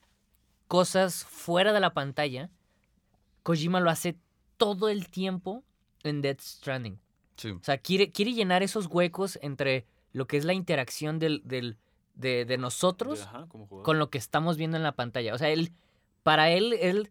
cosas 0.67 1.25
fuera 1.25 1.73
de 1.73 1.79
la 1.79 1.93
pantalla, 1.93 2.49
Kojima 3.43 3.79
lo 3.79 3.89
hace 3.89 4.15
todo 4.57 4.89
el 4.89 5.07
tiempo 5.09 5.63
en 6.03 6.21
Death 6.21 6.39
Stranding. 6.41 6.99
Sí. 7.37 7.49
O 7.51 7.63
sea, 7.63 7.77
quiere, 7.77 8.11
quiere 8.11 8.33
llenar 8.33 8.63
esos 8.63 8.85
huecos 8.87 9.39
entre 9.41 9.85
lo 10.13 10.27
que 10.27 10.37
es 10.37 10.45
la 10.45 10.53
interacción 10.53 11.19
del, 11.19 11.41
del- 11.43 11.77
de, 12.15 12.45
de 12.45 12.57
nosotros 12.59 13.23
Ajá, 13.23 13.47
con 13.47 13.97
lo 13.97 14.09
que 14.11 14.19
estamos 14.19 14.55
viendo 14.57 14.77
en 14.77 14.83
la 14.83 14.91
pantalla. 14.91 15.33
O 15.33 15.37
sea, 15.39 15.49
él, 15.49 15.71
para 16.21 16.51
él, 16.51 16.73
él 16.73 17.09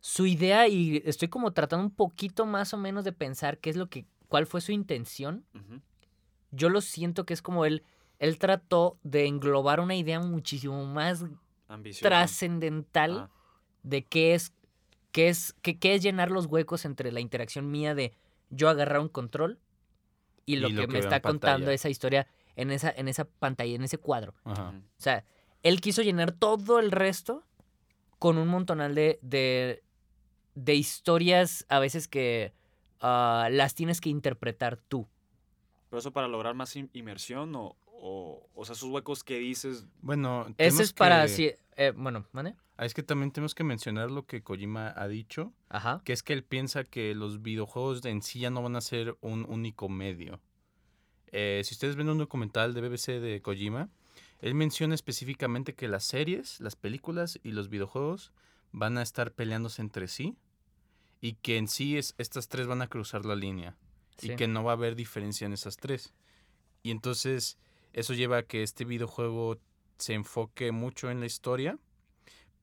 su 0.00 0.26
idea 0.26 0.66
y 0.66 1.02
estoy 1.06 1.28
como 1.28 1.52
tratando 1.52 1.84
un 1.84 1.92
poquito 1.94 2.46
más 2.46 2.74
o 2.74 2.76
menos 2.76 3.04
de 3.04 3.12
pensar 3.12 3.58
qué 3.58 3.70
es 3.70 3.76
lo 3.76 3.88
que, 3.88 4.06
cuál 4.28 4.46
fue 4.46 4.60
su 4.60 4.72
intención. 4.72 5.44
Ujú. 5.54 5.80
Yo 6.50 6.68
lo 6.68 6.80
siento 6.80 7.24
que 7.26 7.34
es 7.34 7.42
como 7.42 7.64
él, 7.64 7.82
él 8.18 8.38
trató 8.38 8.98
de 9.02 9.26
englobar 9.26 9.80
una 9.80 9.94
idea 9.94 10.20
muchísimo 10.20 10.84
más 10.86 11.24
trascendental 12.00 13.18
Ah, 13.18 13.30
de 13.82 14.04
qué 14.04 14.34
es, 14.34 14.52
qué 15.12 15.28
es, 15.28 15.54
qué, 15.62 15.78
qué 15.78 15.94
es 15.94 16.02
llenar 16.02 16.30
los 16.30 16.46
huecos 16.46 16.84
entre 16.84 17.12
la 17.12 17.20
interacción 17.20 17.70
mía 17.70 17.94
de 17.94 18.12
yo 18.50 18.68
agarrar 18.68 19.00
un 19.00 19.08
control 19.08 19.58
y 20.44 20.56
lo 20.56 20.68
Y 20.68 20.74
que 20.74 20.82
lo 20.82 20.88
me 20.88 20.94
que 20.94 20.98
está 20.98 21.20
contando 21.20 21.58
pantalla. 21.58 21.72
esa 21.74 21.88
historia 21.88 22.26
en 22.56 22.70
esa, 22.72 22.90
en 22.90 23.08
esa 23.08 23.24
pantalla, 23.24 23.74
en 23.74 23.84
ese 23.84 23.98
cuadro. 23.98 24.34
Ajá. 24.44 24.70
O 24.70 25.00
sea, 25.00 25.24
él 25.62 25.80
quiso 25.80 26.02
llenar 26.02 26.32
todo 26.32 26.78
el 26.80 26.90
resto 26.90 27.44
con 28.18 28.36
un 28.36 28.48
montonal 28.48 28.94
de, 28.94 29.18
de, 29.22 29.82
de 30.54 30.74
historias 30.74 31.64
a 31.68 31.78
veces 31.78 32.08
que 32.08 32.52
ah, 33.00 33.48
las 33.50 33.74
tienes 33.74 34.00
que 34.00 34.10
interpretar 34.10 34.76
tú. 34.76 35.08
Pero 35.90 35.98
eso 36.00 36.12
para 36.12 36.28
lograr 36.28 36.54
más 36.54 36.74
in- 36.76 36.88
inmersión 36.94 37.54
o, 37.56 37.76
o, 37.86 38.48
o 38.54 38.64
sea, 38.64 38.72
esos 38.74 38.88
huecos 38.88 39.22
que 39.24 39.38
dices. 39.38 39.86
Bueno, 40.00 40.46
Ese 40.56 40.82
es 40.84 40.92
para... 40.92 41.22
que- 41.22 41.28
sí, 41.28 41.50
eh, 41.76 41.92
bueno, 41.96 42.24
¿vale? 42.32 42.54
Ah, 42.76 42.86
Es 42.86 42.94
que 42.94 43.02
también 43.02 43.30
tenemos 43.32 43.54
que 43.54 43.64
mencionar 43.64 44.10
lo 44.10 44.24
que 44.24 44.42
Kojima 44.42 44.94
ha 44.96 45.06
dicho, 45.08 45.52
Ajá. 45.68 46.00
que 46.04 46.12
es 46.14 46.22
que 46.22 46.32
él 46.32 46.44
piensa 46.44 46.84
que 46.84 47.14
los 47.14 47.42
videojuegos 47.42 48.04
en 48.06 48.22
sí 48.22 48.40
ya 48.40 48.48
no 48.50 48.62
van 48.62 48.76
a 48.76 48.80
ser 48.80 49.16
un 49.20 49.44
único 49.48 49.88
medio. 49.90 50.40
Eh, 51.32 51.60
si 51.64 51.74
ustedes 51.74 51.96
ven 51.96 52.08
un 52.08 52.18
documental 52.18 52.72
de 52.74 52.80
BBC 52.80 53.20
de 53.20 53.42
Kojima, 53.42 53.88
él 54.40 54.54
menciona 54.54 54.94
específicamente 54.94 55.74
que 55.74 55.86
las 55.88 56.04
series, 56.04 56.60
las 56.60 56.74
películas 56.76 57.38
y 57.42 57.52
los 57.52 57.68
videojuegos 57.68 58.32
van 58.72 58.96
a 58.96 59.02
estar 59.02 59.32
peleándose 59.32 59.82
entre 59.82 60.08
sí 60.08 60.36
y 61.20 61.34
que 61.34 61.58
en 61.58 61.68
sí 61.68 61.98
es, 61.98 62.14
estas 62.16 62.48
tres 62.48 62.66
van 62.66 62.80
a 62.82 62.86
cruzar 62.88 63.26
la 63.26 63.36
línea 63.36 63.76
sí. 64.20 64.32
y 64.32 64.36
que 64.36 64.46
no 64.48 64.62
va 64.64 64.72
a 64.72 64.74
haber 64.74 64.94
diferencia 64.96 65.46
en 65.46 65.52
esas 65.52 65.76
tres. 65.76 66.12
Y 66.82 66.90
entonces 66.90 67.58
eso 67.92 68.14
lleva 68.14 68.38
a 68.38 68.42
que 68.42 68.62
este 68.62 68.84
videojuego 68.84 69.58
se 69.98 70.14
enfoque 70.14 70.72
mucho 70.72 71.10
en 71.10 71.20
la 71.20 71.26
historia, 71.26 71.78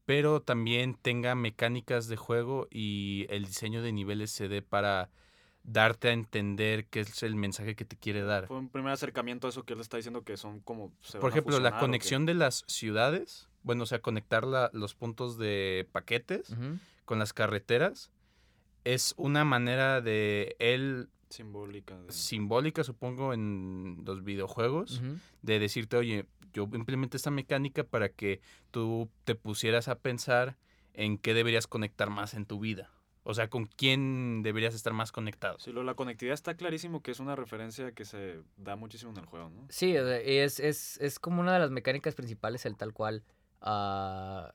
pero 0.05 0.41
también 0.41 0.95
tenga 0.95 1.35
mecánicas 1.35 2.07
de 2.07 2.15
juego 2.15 2.67
y 2.71 3.25
el 3.29 3.45
diseño 3.45 3.81
de 3.81 3.91
niveles 3.91 4.31
se 4.31 4.47
dé 4.47 4.61
para 4.61 5.09
darte 5.63 6.07
a 6.07 6.13
entender 6.13 6.85
qué 6.85 7.01
es 7.01 7.23
el 7.23 7.35
mensaje 7.35 7.75
que 7.75 7.83
te 7.83 7.97
quiere 7.97 8.21
dar. 8.21 8.47
Fue 8.47 8.57
un 8.57 8.69
primer 8.69 8.93
acercamiento 8.93 9.47
a 9.47 9.49
eso 9.49 9.63
que 9.63 9.73
él 9.73 9.81
está 9.81 9.97
diciendo 9.97 10.23
que 10.23 10.37
son 10.37 10.61
como. 10.61 10.93
se 11.01 11.19
Por 11.19 11.29
ejemplo, 11.31 11.59
la 11.59 11.77
conexión 11.77 12.25
de 12.25 12.35
las 12.35 12.63
ciudades, 12.67 13.49
bueno, 13.63 13.83
o 13.83 13.85
sea, 13.85 13.99
conectar 13.99 14.45
la- 14.47 14.69
los 14.73 14.95
puntos 14.95 15.37
de 15.37 15.87
paquetes 15.91 16.55
con 17.03 17.19
las 17.19 17.33
carreteras, 17.33 18.11
es 18.85 19.13
una 19.17 19.43
manera 19.43 19.99
de 19.99 20.55
él 20.59 21.09
Simbólica. 21.29 21.97
de- 21.99 22.11
simbólica, 22.11 22.83
supongo, 22.83 23.33
en 23.33 24.01
los 24.05 24.23
videojuegos, 24.23 25.01
de 25.41 25.59
decirte, 25.59 25.97
oye, 25.97 26.25
yo 26.53 26.63
implementé 26.73 27.17
esta 27.17 27.31
mecánica 27.31 27.83
para 27.83 28.09
que 28.09 28.41
tú 28.71 29.09
te 29.25 29.35
pusieras 29.35 29.87
a 29.87 29.99
pensar 29.99 30.57
en 30.93 31.17
qué 31.17 31.33
deberías 31.33 31.67
conectar 31.67 32.09
más 32.09 32.33
en 32.33 32.45
tu 32.45 32.59
vida. 32.59 32.91
O 33.23 33.33
sea, 33.33 33.49
con 33.49 33.65
quién 33.65 34.41
deberías 34.41 34.73
estar 34.73 34.93
más 34.93 35.11
conectado. 35.11 35.59
Sí, 35.59 35.73
lo, 35.73 35.83
la 35.83 35.95
conectividad 35.95 36.33
está 36.33 36.55
clarísimo 36.55 37.01
que 37.03 37.11
es 37.11 37.19
una 37.19 37.35
referencia 37.35 37.91
que 37.91 38.05
se 38.05 38.41
da 38.55 38.77
muchísimo 38.77 39.11
en 39.11 39.17
el 39.17 39.25
juego, 39.25 39.49
¿no? 39.49 39.65
Sí, 39.69 39.93
es, 39.97 40.61
es, 40.61 40.97
es 41.01 41.19
como 41.19 41.41
una 41.41 41.51
de 41.53 41.59
las 41.59 41.71
mecánicas 41.71 42.15
principales, 42.15 42.65
el 42.65 42.77
tal 42.77 42.93
cual. 42.93 43.25
ah, 43.59 44.53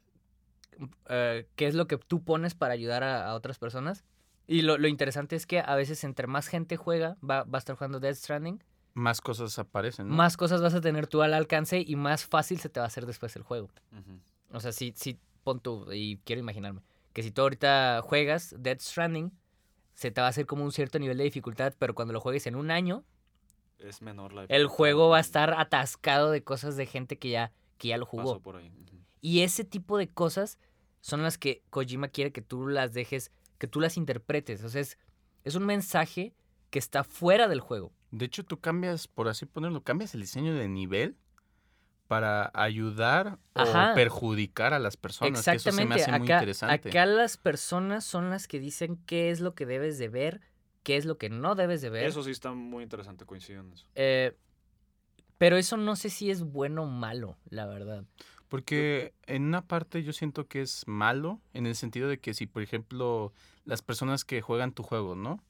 eh, 1.10 1.46
¿Qué 1.54 1.66
es 1.66 1.74
lo 1.74 1.86
que 1.86 1.98
tú 1.98 2.24
pones 2.24 2.54
para 2.54 2.72
ayudar 2.74 3.02
a, 3.04 3.26
a 3.28 3.34
otras 3.34 3.58
personas? 3.58 4.04
Y 4.46 4.62
lo, 4.62 4.76
lo 4.78 4.88
interesante 4.88 5.36
es 5.36 5.46
que 5.46 5.60
a 5.60 5.74
veces 5.76 6.02
entre 6.04 6.26
más 6.26 6.48
gente 6.48 6.76
juega, 6.76 7.16
va, 7.22 7.44
va 7.44 7.56
a 7.56 7.60
estar 7.60 7.76
jugando 7.76 8.00
Death 8.00 8.16
Stranding, 8.16 8.62
Más 8.94 9.20
cosas 9.20 9.58
aparecen, 9.58 10.08
¿no? 10.08 10.14
más 10.14 10.36
cosas 10.36 10.60
vas 10.60 10.74
a 10.74 10.80
tener 10.80 11.06
tú 11.06 11.22
al 11.22 11.32
alcance 11.34 11.82
y 11.86 11.96
más 11.96 12.24
fácil 12.26 12.58
se 12.60 12.68
te 12.68 12.80
va 12.80 12.84
a 12.84 12.88
hacer 12.88 13.06
después 13.06 13.34
el 13.36 13.42
juego. 13.42 13.70
O 14.50 14.60
sea, 14.60 14.72
si, 14.72 14.92
si 14.96 15.18
pon 15.44 15.60
tú, 15.60 15.90
y 15.92 16.18
quiero 16.24 16.40
imaginarme, 16.40 16.82
que 17.12 17.22
si 17.22 17.30
tú 17.30 17.42
ahorita 17.42 18.00
juegas 18.02 18.54
Death 18.58 18.80
Stranding, 18.80 19.32
se 19.94 20.10
te 20.10 20.20
va 20.20 20.26
a 20.26 20.30
hacer 20.30 20.46
como 20.46 20.64
un 20.64 20.72
cierto 20.72 20.98
nivel 20.98 21.18
de 21.18 21.24
dificultad, 21.24 21.74
pero 21.78 21.94
cuando 21.94 22.12
lo 22.12 22.20
juegues 22.20 22.46
en 22.46 22.56
un 22.56 22.70
año, 22.70 23.04
Es 23.78 24.02
menor 24.02 24.32
la. 24.32 24.44
el 24.44 24.66
juego 24.66 25.08
va 25.08 25.18
a 25.18 25.20
estar 25.20 25.54
atascado 25.58 26.30
de 26.30 26.42
cosas 26.42 26.76
de 26.76 26.86
gente 26.86 27.18
que 27.18 27.30
ya, 27.30 27.52
que 27.78 27.88
ya 27.88 27.96
lo 27.98 28.06
jugó. 28.06 28.40
Por 28.40 28.56
ahí. 28.56 28.70
Y 29.20 29.40
ese 29.42 29.64
tipo 29.64 29.98
de 29.98 30.08
cosas 30.08 30.58
son 31.00 31.22
las 31.22 31.38
que 31.38 31.62
Kojima 31.70 32.08
quiere 32.08 32.32
que 32.32 32.42
tú 32.42 32.66
las 32.66 32.92
dejes, 32.92 33.30
que 33.62 33.68
tú 33.68 33.78
las 33.78 33.96
interpretes. 33.96 34.64
O 34.64 34.68
sea, 34.68 34.80
es, 34.80 34.98
es 35.44 35.54
un 35.54 35.64
mensaje 35.64 36.34
que 36.70 36.80
está 36.80 37.04
fuera 37.04 37.46
del 37.46 37.60
juego. 37.60 37.92
De 38.10 38.24
hecho, 38.24 38.44
tú 38.44 38.58
cambias, 38.58 39.06
por 39.06 39.28
así 39.28 39.46
ponerlo, 39.46 39.84
cambias 39.84 40.14
el 40.16 40.20
diseño 40.22 40.52
de 40.52 40.66
nivel 40.66 41.16
para 42.08 42.50
ayudar 42.54 43.38
Ajá. 43.54 43.92
o 43.92 43.94
perjudicar 43.94 44.74
a 44.74 44.80
las 44.80 44.96
personas. 44.96 45.44
que 45.44 45.52
eso 45.52 45.70
se 45.70 45.76
me 45.76 45.82
Exactamente. 45.84 46.02
hace 46.02 46.10
muy 46.18 46.26
Acá, 46.26 46.34
interesante. 46.38 46.88
acá 46.88 47.06
las 47.06 47.36
personas 47.36 48.02
son 48.04 48.30
las 48.30 48.48
que 48.48 48.58
dicen 48.58 48.96
qué 49.06 49.30
es 49.30 49.38
lo 49.38 49.54
que 49.54 49.64
debes 49.64 49.96
de 49.96 50.08
ver, 50.08 50.40
qué 50.82 50.96
es 50.96 51.04
lo 51.04 51.16
que 51.16 51.30
no 51.30 51.54
debes 51.54 51.82
de 51.82 51.90
ver. 51.90 52.06
Eso 52.06 52.24
sí 52.24 52.32
está 52.32 52.50
muy 52.50 52.82
interesante, 52.82 53.24
coincido 53.26 53.60
en 53.60 53.74
eso. 53.74 53.86
Eh, 53.94 54.36
pero 55.38 55.56
eso 55.56 55.76
no 55.76 55.94
sé 55.94 56.10
si 56.10 56.32
es 56.32 56.42
bueno 56.42 56.82
o 56.82 56.86
malo, 56.88 57.38
la 57.48 57.66
verdad. 57.66 58.04
Porque 58.52 59.14
en 59.26 59.44
una 59.44 59.62
parte 59.62 60.02
yo 60.02 60.12
siento 60.12 60.46
que 60.46 60.60
es 60.60 60.86
malo, 60.86 61.40
en 61.54 61.64
el 61.64 61.74
sentido 61.74 62.06
de 62.06 62.18
que 62.18 62.34
si, 62.34 62.46
por 62.46 62.60
ejemplo, 62.60 63.32
las 63.64 63.80
personas 63.80 64.26
que 64.26 64.42
juegan 64.42 64.74
tu 64.74 64.82
juego, 64.82 65.14
¿no? 65.14 65.42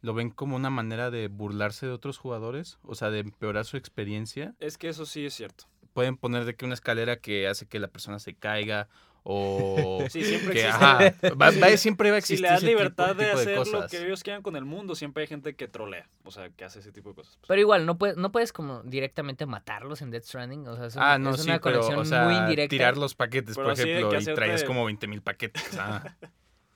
Lo 0.00 0.14
ven 0.14 0.30
como 0.30 0.56
una 0.56 0.68
manera 0.68 1.12
de 1.12 1.28
burlarse 1.28 1.86
de 1.86 1.92
otros 1.92 2.18
jugadores, 2.18 2.80
o 2.82 2.96
sea, 2.96 3.10
de 3.10 3.20
empeorar 3.20 3.66
su 3.66 3.76
experiencia. 3.76 4.56
Es 4.58 4.78
que 4.78 4.88
eso 4.88 5.06
sí 5.06 5.24
es 5.24 5.34
cierto. 5.34 5.66
Pueden 5.92 6.16
poner 6.16 6.44
de 6.44 6.56
que 6.56 6.64
una 6.64 6.74
escalera 6.74 7.20
que 7.20 7.46
hace 7.46 7.66
que 7.66 7.78
la 7.78 7.86
persona 7.86 8.18
se 8.18 8.34
caiga 8.34 8.88
o 9.22 10.04
Sí, 10.08 10.24
siempre 10.24 10.54
que 10.54 10.66
existe. 10.66 10.84
ajá, 10.84 10.98
va- 11.36 11.50
va- 11.72 11.76
siempre 11.76 12.10
va 12.10 12.16
a 12.16 12.20
Si 12.20 12.34
existir 12.34 12.40
le 12.42 12.48
das 12.48 12.58
ese 12.58 12.66
tipo- 12.68 12.78
libertad 12.78 13.14
de 13.16 13.24
tipo 13.26 13.38
hacer 13.38 13.56
lo 13.68 13.86
que 13.88 13.98
ellos 14.06 14.22
quieran 14.22 14.42
con 14.42 14.56
el 14.56 14.64
mundo, 14.64 14.94
siempre 14.94 15.22
hay 15.22 15.26
gente 15.26 15.54
que 15.54 15.68
trolea. 15.68 16.08
O 16.24 16.30
sea, 16.30 16.48
que 16.50 16.64
hace 16.64 16.78
ese 16.80 16.90
tipo 16.92 17.10
de 17.10 17.16
cosas. 17.16 17.36
pues. 17.36 17.48
Pero 17.48 17.60
igual, 17.60 17.86
no, 17.86 17.98
puedes 17.98 18.16
no 18.16 18.32
puedes 18.32 18.52
como 18.52 18.82
directamente 18.82 19.44
matarlos 19.46 20.00
en 20.02 20.10
Death 20.10 20.24
Stranding. 20.24 20.66
O 20.68 20.76
sea, 20.76 20.86
es, 20.86 20.96
un- 20.96 21.02
Ah, 21.02 21.18
no, 21.18 21.30
es 21.34 21.42
sí, 21.42 21.48
una 21.50 21.60
pero, 21.60 21.80
conexión 21.80 21.98
o 22.00 22.04
sea, 22.04 22.24
muy 22.24 22.34
indirecta. 22.34 22.70
tirar 22.70 22.96
los 22.96 23.14
paquetes, 23.14 23.56
Pero 23.56 23.68
por 23.68 23.78
ejemplo, 23.78 24.18
y 24.20 24.24
traías 24.34 24.64
como 24.64 24.84
20 24.86 25.06
mil 25.06 25.22
paquetes. 25.22 25.62
ah. 25.78 26.16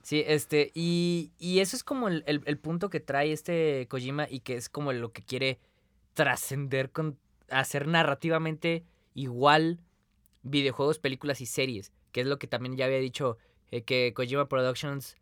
Sí, 0.03 0.23
este, 0.27 0.71
y, 0.75 1.33
y 1.39 1.61
eso 1.61 1.77
es 1.77 1.83
como 1.83 2.09
el, 2.09 2.25
el- 2.27 2.43
el 2.45 2.59
punto 2.59 2.91
que 2.91 3.01
trae 3.01 3.33
este 3.33 3.87
Kojima 3.89 4.27
y 4.29 4.41
que 4.41 4.57
es 4.57 4.69
como 4.69 4.93
lo 4.93 5.13
que 5.13 5.23
quiere 5.25 5.59
trascender 6.13 6.91
con 6.91 7.19
hacer 7.49 7.87
narrativamente 7.87 8.85
igual 9.15 9.81
videojuegos, 10.43 10.99
películas 10.99 11.41
y 11.41 11.47
series, 11.47 11.93
que 12.15 12.21
es 12.21 12.29
lo 12.29 12.39
que 12.39 12.47
también 12.47 12.77
ya 12.77 12.85
había 12.85 13.01
dicho 13.01 13.39
eh, 13.73 13.83
que 13.83 14.13
Kojima 14.15 14.49
Productions 14.49 15.17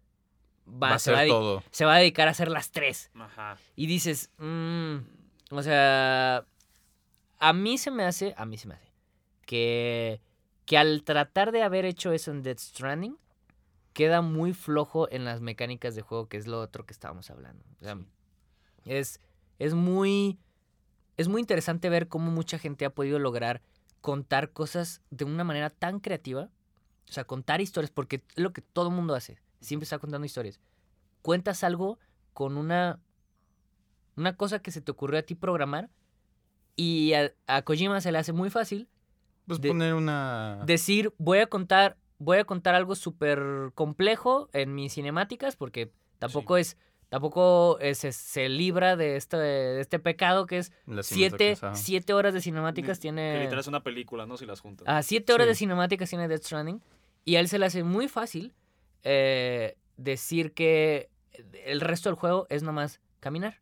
va, 0.68 0.90
Va 0.90 0.94
a 0.96 0.98
se, 0.98 1.11
va 1.11 1.26
todo. 1.26 1.64
se 1.70 1.87
va 1.87 1.94
a 1.94 1.98
dedicar 1.98 2.28
a 2.28 2.33
hacer 2.33 2.50
las 2.50 2.70
tres. 2.70 3.11
Ajá. 3.14 3.57
Y 3.74 3.87
dices, 3.87 4.31
mm, 4.37 4.96
o 5.52 5.62
sea, 5.62 6.44
a 7.38 7.52
mí 7.55 7.78
se 7.78 7.90
me 7.90 8.05
hace, 8.05 8.35
a 8.37 8.44
mí 8.44 8.59
se 8.59 8.68
me 8.68 8.74
hace, 8.74 8.92
que, 9.46 10.20
que 10.66 10.76
al 10.76 11.02
tratar 11.02 11.50
de 11.50 11.62
haber 11.62 11.87
hecho 11.87 12.12
eso 12.12 12.31
en 12.31 12.42
Death 12.42 12.59
Stranding, 12.59 13.16
queda 13.94 14.20
muy 14.20 14.52
flojo 14.52 15.11
en 15.11 15.24
las 15.24 15.40
mecánicas 15.40 15.94
de 15.94 16.02
juego, 16.02 16.28
que 16.28 16.37
es 16.37 16.46
lo 16.46 16.61
otro 16.61 16.85
que 16.85 16.92
estábamos 16.92 17.31
hablando. 17.31 17.64
O 17.81 17.85
sea, 17.85 17.98
es, 18.85 19.18
es 19.59 19.72
muy, 19.72 20.38
es 21.16 21.28
muy 21.28 21.40
interesante 21.40 21.88
ver 21.88 22.09
cómo 22.09 22.31
mucha 22.31 22.59
gente 22.59 22.85
ha 22.85 22.90
podido 22.90 23.18
lograr 23.18 23.62
contar 24.02 24.50
cosas 24.50 25.00
de 25.09 25.24
una 25.24 25.42
manera 25.42 25.70
tan 25.70 26.00
creativa. 26.00 26.50
O 27.12 27.14
sea, 27.14 27.25
contar 27.25 27.61
historias, 27.61 27.90
porque 27.90 28.22
es 28.35 28.42
lo 28.42 28.55
que 28.55 28.62
todo 28.62 28.88
el 28.88 28.94
mundo 28.94 29.14
hace. 29.14 29.37
Siempre 29.61 29.85
está 29.85 29.98
contando 29.98 30.25
historias. 30.25 30.59
Cuentas 31.20 31.62
algo 31.62 31.98
con 32.33 32.57
una, 32.57 33.01
una 34.16 34.35
cosa 34.35 34.61
que 34.61 34.70
se 34.70 34.81
te 34.81 34.90
ocurrió 34.90 35.18
a 35.18 35.22
ti 35.22 35.35
programar 35.35 35.90
y 36.75 37.12
a, 37.12 37.35
a 37.46 37.61
Kojima 37.61 38.01
se 38.01 38.12
le 38.12 38.16
hace 38.16 38.33
muy 38.33 38.48
fácil 38.48 38.88
Pues 39.46 39.61
de- 39.61 39.68
poner 39.68 39.92
una... 39.92 40.62
decir, 40.64 41.12
voy 41.18 41.40
a 41.40 41.46
contar, 41.48 41.98
voy 42.18 42.38
a 42.38 42.44
contar 42.44 42.75
algo 42.75 42.94
súper 42.94 43.42
complejo 43.75 44.48
en 44.55 44.75
mis 44.75 44.94
cinemáticas, 44.94 45.55
porque 45.57 45.92
tampoco 46.18 46.57
es, 46.57 46.79
tampoco 47.11 47.79
se, 47.92 48.12
se 48.12 48.48
libra 48.48 48.96
de 48.96 49.16
este, 49.16 49.37
de 49.37 49.81
este 49.83 49.98
pecado 49.98 50.46
que 50.46 50.57
es 50.57 50.72
siete, 51.03 51.59
siete 51.75 52.14
horas 52.14 52.33
de 52.33 52.40
cinemáticas 52.40 52.96
Que 52.96 53.03
tiene. 53.03 53.38
literal 53.40 53.61
es 53.61 53.66
una 53.66 53.83
película, 53.83 54.25
¿no? 54.25 54.38
Si 54.38 54.46
las 54.46 54.61
juntas. 54.61 54.87
Ah, 54.88 55.03
siete 55.03 55.35
horas 55.35 55.46
de 55.46 55.55
cinemáticas 55.55 56.09
tiene 56.09 56.27
Death 56.27 56.44
Stranding. 56.44 56.81
Y 57.24 57.37
a 57.37 57.40
él 57.40 57.48
se 57.48 57.58
le 57.58 57.66
hace 57.66 57.85
muy 57.85 58.08
fácil 58.08 58.52
eh, 59.04 59.76
decir 59.96 60.52
que 60.52 61.08
el 61.64 61.80
resto 61.80 62.08
del 62.08 62.16
juego 62.16 62.46
es 62.50 62.62
nomás 62.62 63.00
caminar, 63.20 63.61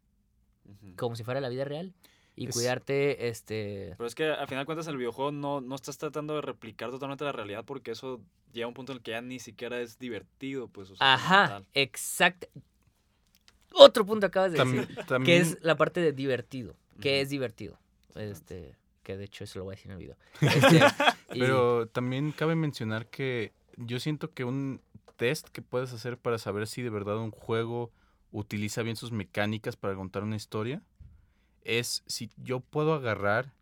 como 0.97 1.15
si 1.17 1.25
fuera 1.25 1.41
la 1.41 1.49
vida 1.49 1.65
real. 1.65 1.93
y 2.37 2.47
Es- 2.49 2.55
cuidarte, 2.55 3.29
este... 3.29 3.95
Pero 3.99 4.07
es 4.07 4.15
que 4.15 4.25
al 4.31 4.47
final 4.49 4.63
de 4.63 4.67
cuentas 4.67 4.87
en 4.87 4.93
el 4.93 4.99
videojuego 4.99 5.31
no, 5.33 5.61
no 5.61 5.75
estás 5.75 5.99
tratando 5.99 6.35
de 6.37 6.41
replicar 6.43 6.91
totalmente 6.91 7.25
la 7.25 7.33
realidad 7.33 7.65
porque 7.67 7.91
eso 7.91 8.21
llega 8.53 8.65
a 8.65 8.69
un 8.69 8.75
punto 8.75 8.93
en 8.93 8.99
el 8.99 9.03
que 9.03 9.11
ya 9.11 9.21
ni 9.21 9.39
siquiera 9.39 9.79
es 9.81 9.99
divertido, 9.99 10.69
pues. 10.69 10.91
O 10.91 10.97
sea, 10.97 11.15
Ajá, 11.15 11.63
exacto. 11.75 12.49
Otro 13.73 14.05
punto 14.05 14.27
acabas 14.27 14.53
de 14.53 14.59
También, 14.59 14.83
decir, 14.83 14.97
que 14.97 15.05
también- 15.05 15.43
es 15.43 15.59
la 15.63 15.77
parte 15.77 16.01
de 16.01 16.13
divertido, 16.13 16.75
que 17.01 17.21
es 17.21 17.29
divertido. 17.29 17.79
Este, 18.17 18.75
que 19.05 19.17
de 19.17 19.25
hecho 19.25 19.45
eso 19.45 19.59
lo 19.61 19.67
voy 19.67 19.75
a 19.75 19.77
decir 19.77 19.91
en 19.93 19.99
el 19.99 19.99
video. 19.99 20.17
Este, 20.41 20.81
Pero 21.31 21.87
también 21.89 22.33
cabe 22.33 22.55
mencionar 22.55 23.09
que 23.09 23.53
yo 23.77 24.01
siento 24.01 24.33
que 24.33 24.45
un 24.45 24.81
test 25.17 25.49
que 25.49 25.63
puedes 25.63 25.93
hacer 25.93 26.19
para 26.19 26.39
saber 26.39 26.67
si 26.67 26.83
de 26.83 26.91
verdad 26.91 27.19
un 27.19 27.31
juego 27.31 27.93
utiliza 28.33 28.83
bien 28.83 28.97
sus 28.97 29.13
mecánicas 29.13 29.77
para 29.77 29.95
contar 29.95 30.23
una 30.23 30.37
historia 30.37 30.83
es 31.63 32.03
si 32.07 32.31
yo 32.37 32.61
puedo 32.61 32.95
agarrar 32.95 33.53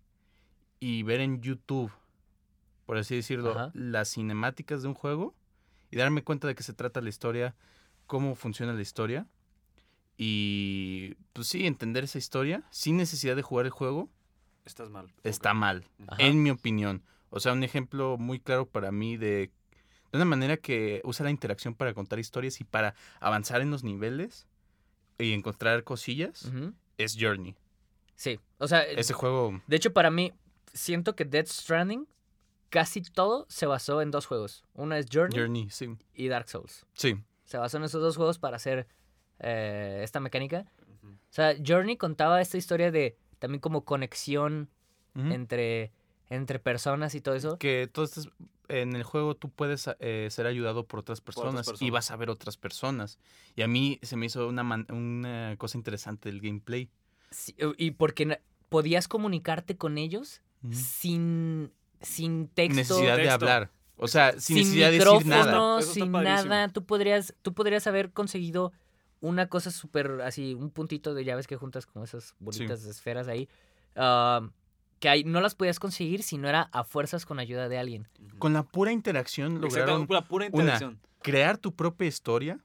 y 0.81 1.03
ver 1.03 1.21
en 1.21 1.41
YouTube, 1.43 1.91
por 2.87 2.97
así 2.97 3.17
decirlo, 3.17 3.51
Ajá. 3.53 3.71
las 3.75 4.11
cinemáticas 4.13 4.83
de 4.83 4.89
un 4.89 4.95
juego 4.95 5.35
y 5.91 5.97
darme 5.97 6.23
cuenta 6.23 6.47
de 6.47 6.55
qué 6.55 6.63
se 6.63 6.73
trata 6.73 7.01
la 7.01 7.09
historia, 7.09 7.57
cómo 8.07 8.35
funciona 8.35 8.73
la 8.73 8.83
historia 8.83 9.27
y 10.17 11.15
pues 11.33 11.49
sí, 11.49 11.67
entender 11.67 12.05
esa 12.05 12.19
historia 12.19 12.65
sin 12.71 12.97
necesidad 12.97 13.37
de 13.37 13.43
jugar 13.43 13.67
el 13.67 13.73
juego 13.73 14.09
Estás 14.65 14.91
mal. 14.91 15.13
está 15.25 15.55
mal, 15.55 15.87
Ajá. 16.07 16.23
en 16.23 16.43
mi 16.43 16.51
opinión. 16.51 17.03
O 17.31 17.41
sea, 17.41 17.53
un 17.53 17.63
ejemplo 17.63 18.17
muy 18.19 18.41
claro 18.41 18.67
para 18.67 18.91
mí 18.91 19.17
de, 19.17 19.51
de 20.13 20.17
una 20.17 20.25
manera 20.25 20.57
que 20.57 21.01
usa 21.05 21.25
la 21.25 21.31
interacción 21.31 21.75
para 21.75 21.95
contar 21.95 22.19
historias 22.19 22.61
y 22.61 22.65
para 22.65 22.95
avanzar 23.21 23.61
en 23.61 23.71
los 23.71 23.85
niveles 23.85 24.47
y 25.19 25.33
encontrar 25.33 25.85
cosillas 25.85 26.51
es 26.97 27.17
Journey. 27.19 27.55
Sí, 28.17 28.41
o 28.59 28.67
sea, 28.67 28.83
Ese 28.83 29.13
juego, 29.13 29.61
de 29.67 29.77
hecho 29.77 29.93
para 29.93 30.11
mí, 30.11 30.33
siento 30.73 31.15
que 31.15 31.25
Death 31.25 31.49
Stranding, 31.49 32.09
casi 32.69 33.03
todo 33.03 33.47
se 33.49 33.67
basó 33.67 34.03
en 34.03 34.11
dos 34.11 34.27
juegos. 34.27 34.65
Uno 34.75 34.95
es 34.95 35.07
Journey, 35.13 35.39
Journey, 35.39 35.71
sí. 35.71 35.97
y 36.15 36.29
Dark 36.29 36.49
Souls. 36.49 36.87
Sí, 36.95 37.17
Se 37.45 37.59
basó 37.59 37.77
en 37.77 37.85
esos 37.85 38.03
dos 38.03 38.17
juegos 38.17 38.39
para 38.39 38.57
hacer 38.57 38.89
eh, 39.39 40.01
esta 40.03 40.21
mecánica. 40.21 40.67
O 41.05 41.33
sea, 41.33 41.55
Journey 41.65 41.97
contaba 41.97 42.41
esta 42.41 42.57
historia 42.57 42.91
de 42.91 43.17
también 43.39 43.61
como 43.61 43.85
conexión 43.85 44.69
entre, 45.15 45.93
entre 46.31 46.59
personas 46.59 47.15
y 47.15 47.21
todo 47.21 47.35
eso. 47.35 47.59
que 47.59 47.89
todo 47.93 48.05
esto 48.05 48.21
es- 48.21 48.29
en 48.69 48.95
el 48.95 49.03
juego 49.03 49.35
tú 49.35 49.49
puedes 49.49 49.89
eh, 50.01 50.29
ser 50.31 50.47
ayudado 50.47 50.87
por 50.87 51.01
otras, 51.01 51.21
otras 51.21 51.25
personas 51.65 51.81
y 51.81 51.89
vas 51.91 52.11
a 52.11 52.17
ver 52.17 52.29
otras 52.29 52.57
personas. 52.59 53.19
Y 53.57 53.63
a 53.63 53.69
mí 53.69 53.99
se 54.03 54.17
me 54.17 54.27
hizo 54.27 54.47
una, 54.47 54.63
man- 54.63 54.87
una 54.91 55.55
cosa 55.57 55.79
interesante 55.79 56.29
del 56.31 56.41
gameplay. 56.43 56.91
Sí, 57.31 57.55
y 57.79 57.93
porque 57.93 58.41
podías 58.69 59.09
comunicarte 59.09 59.77
con 59.79 59.97
ellos 59.97 60.43
sin, 60.71 61.73
sin 62.03 62.49
texto. 62.49 62.75
Necesidad 62.75 63.17
de 63.17 63.23
Texto. 63.23 63.35
hablar. 63.35 63.71
O 63.97 64.07
sea, 64.07 64.33
sin, 64.33 64.41
sin 64.41 64.57
necesidad 64.57 64.87
de 64.91 64.93
decir 64.99 65.27
nada. 65.27 65.83
Sin 65.83 66.13
nada. 66.13 66.69
Tú 66.69 66.85
podrías, 66.85 67.35
tú 67.43 67.53
podrías 67.55 67.87
haber 67.87 68.13
conseguido 68.13 68.73
una 69.21 69.49
cosa 69.49 69.71
súper 69.71 70.21
así, 70.23 70.55
un 70.55 70.71
puntito 70.71 71.15
de 71.15 71.25
llaves 71.25 71.47
que 71.47 71.57
juntas 71.57 71.87
con 71.87 72.05
esas 72.05 72.35
bolitas 72.39 72.85
de 72.85 72.91
esferas 72.91 73.29
ahí. 73.29 73.49
ah, 73.97 74.49
que 75.01 75.09
ahí 75.09 75.25
no 75.25 75.41
las 75.41 75.55
podías 75.55 75.79
conseguir 75.79 76.23
si 76.23 76.39
no 76.39 76.49
era 76.49 76.63
a 76.73 76.85
fuerzas 76.85 77.25
con 77.27 77.39
ayuda 77.39 77.69
de 77.69 77.79
alguien. 77.79 78.09
Con 78.39 78.53
la 78.53 78.63
pura 78.65 78.93
interacción 78.93 79.53
Exacto, 79.57 79.69
lograron 79.69 80.07
pura, 80.07 80.23
pura 80.23 80.47
una- 80.53 80.63
interacción. 80.63 81.01
crear 81.23 81.59
tu 81.59 81.75
propia 81.75 82.07
historia, 82.09 82.59